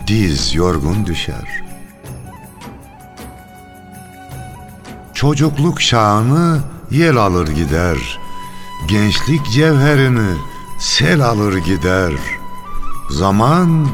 diz 0.08 0.56
yorgun 0.56 1.06
düşer. 1.06 1.64
Çocukluk 5.14 5.82
şağını 5.82 6.60
yel 6.92 7.18
alır 7.18 7.48
gider. 7.48 7.98
Gençlik 8.88 9.46
cevherini 9.52 10.38
sel 10.80 11.22
alır 11.22 11.58
gider. 11.58 12.14
Zaman 13.10 13.88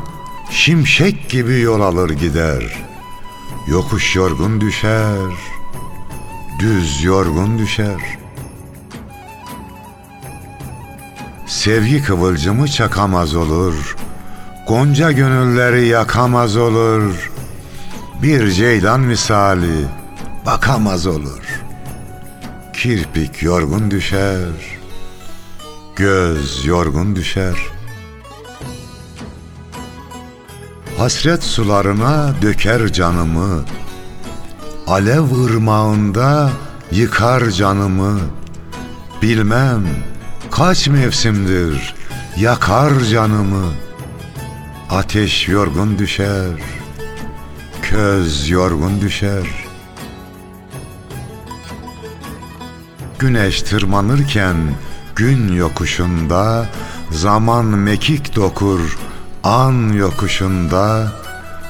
şimşek 0.49 1.29
gibi 1.29 1.59
yol 1.59 1.81
alır 1.81 2.09
gider. 2.09 2.83
Yokuş 3.67 4.15
yorgun 4.15 4.61
düşer, 4.61 5.31
düz 6.59 7.03
yorgun 7.03 7.57
düşer. 7.57 8.17
Sevgi 11.47 12.03
kıvılcımı 12.03 12.67
çakamaz 12.67 13.35
olur. 13.35 13.95
Gonca 14.67 15.11
gönülleri 15.11 15.88
yakamaz 15.88 16.57
olur. 16.57 17.31
Bir 18.21 18.51
ceylan 18.51 18.99
misali 18.99 19.85
bakamaz 20.45 21.07
olur. 21.07 21.61
Kirpik 22.73 23.43
yorgun 23.43 23.91
düşer, 23.91 24.76
göz 25.97 26.65
yorgun 26.65 27.15
düşer. 27.15 27.55
Hasret 30.97 31.43
sularına 31.43 32.33
döker 32.41 32.93
canımı. 32.93 33.65
Alev 34.87 35.45
ırmağında 35.45 36.49
yıkar 36.91 37.49
canımı. 37.49 38.19
Bilmem 39.21 39.83
kaç 40.51 40.87
mevsimdir 40.87 41.95
yakar 42.37 42.99
canımı. 42.99 43.71
Ateş 44.89 45.47
yorgun 45.47 45.99
düşer 45.99 46.61
Köz 47.81 48.49
yorgun 48.49 49.01
düşer. 49.01 49.65
Güneş 53.19 53.61
tırmanırken 53.61 54.57
gün 55.18 55.53
yokuşunda 55.53 56.70
Zaman 57.11 57.65
mekik 57.65 58.36
dokur 58.36 58.97
an 59.43 59.93
yokuşunda 59.93 61.11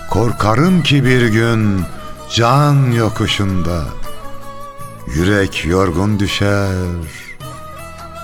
Korkarım 0.09 0.83
ki 0.83 1.05
bir 1.05 1.27
gün 1.27 1.81
can 2.35 2.91
yokuşunda. 2.91 3.83
Yürek 5.15 5.65
yorgun 5.65 6.19
düşer 6.19 6.75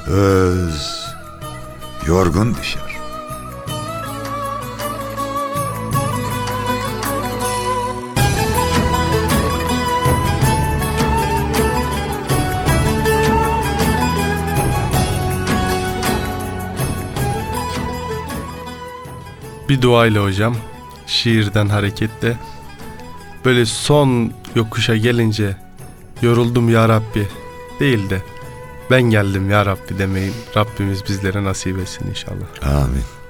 Öz 0.08 1.06
yorgun 2.08 2.56
düşer 2.56 2.93
Bir 19.74 19.82
duayla 19.82 20.24
hocam. 20.24 20.56
Şiirden 21.08 21.70
hareketle. 21.70 22.38
Böyle 23.46 23.66
son 23.66 24.34
yokuşa 24.56 24.96
gelince 24.96 25.58
yoruldum 26.22 26.70
ya 26.70 26.90
Rabbi 26.90 27.28
değil 27.80 28.10
de 28.10 28.22
ben 28.92 29.02
geldim 29.02 29.50
ya 29.50 29.66
Rabbi 29.66 30.00
demeyi 30.00 30.32
Rabbimiz 30.58 31.04
bizlere 31.10 31.44
nasip 31.44 31.80
etsin 31.80 32.10
inşallah. 32.10 32.76
Amin 32.84 33.23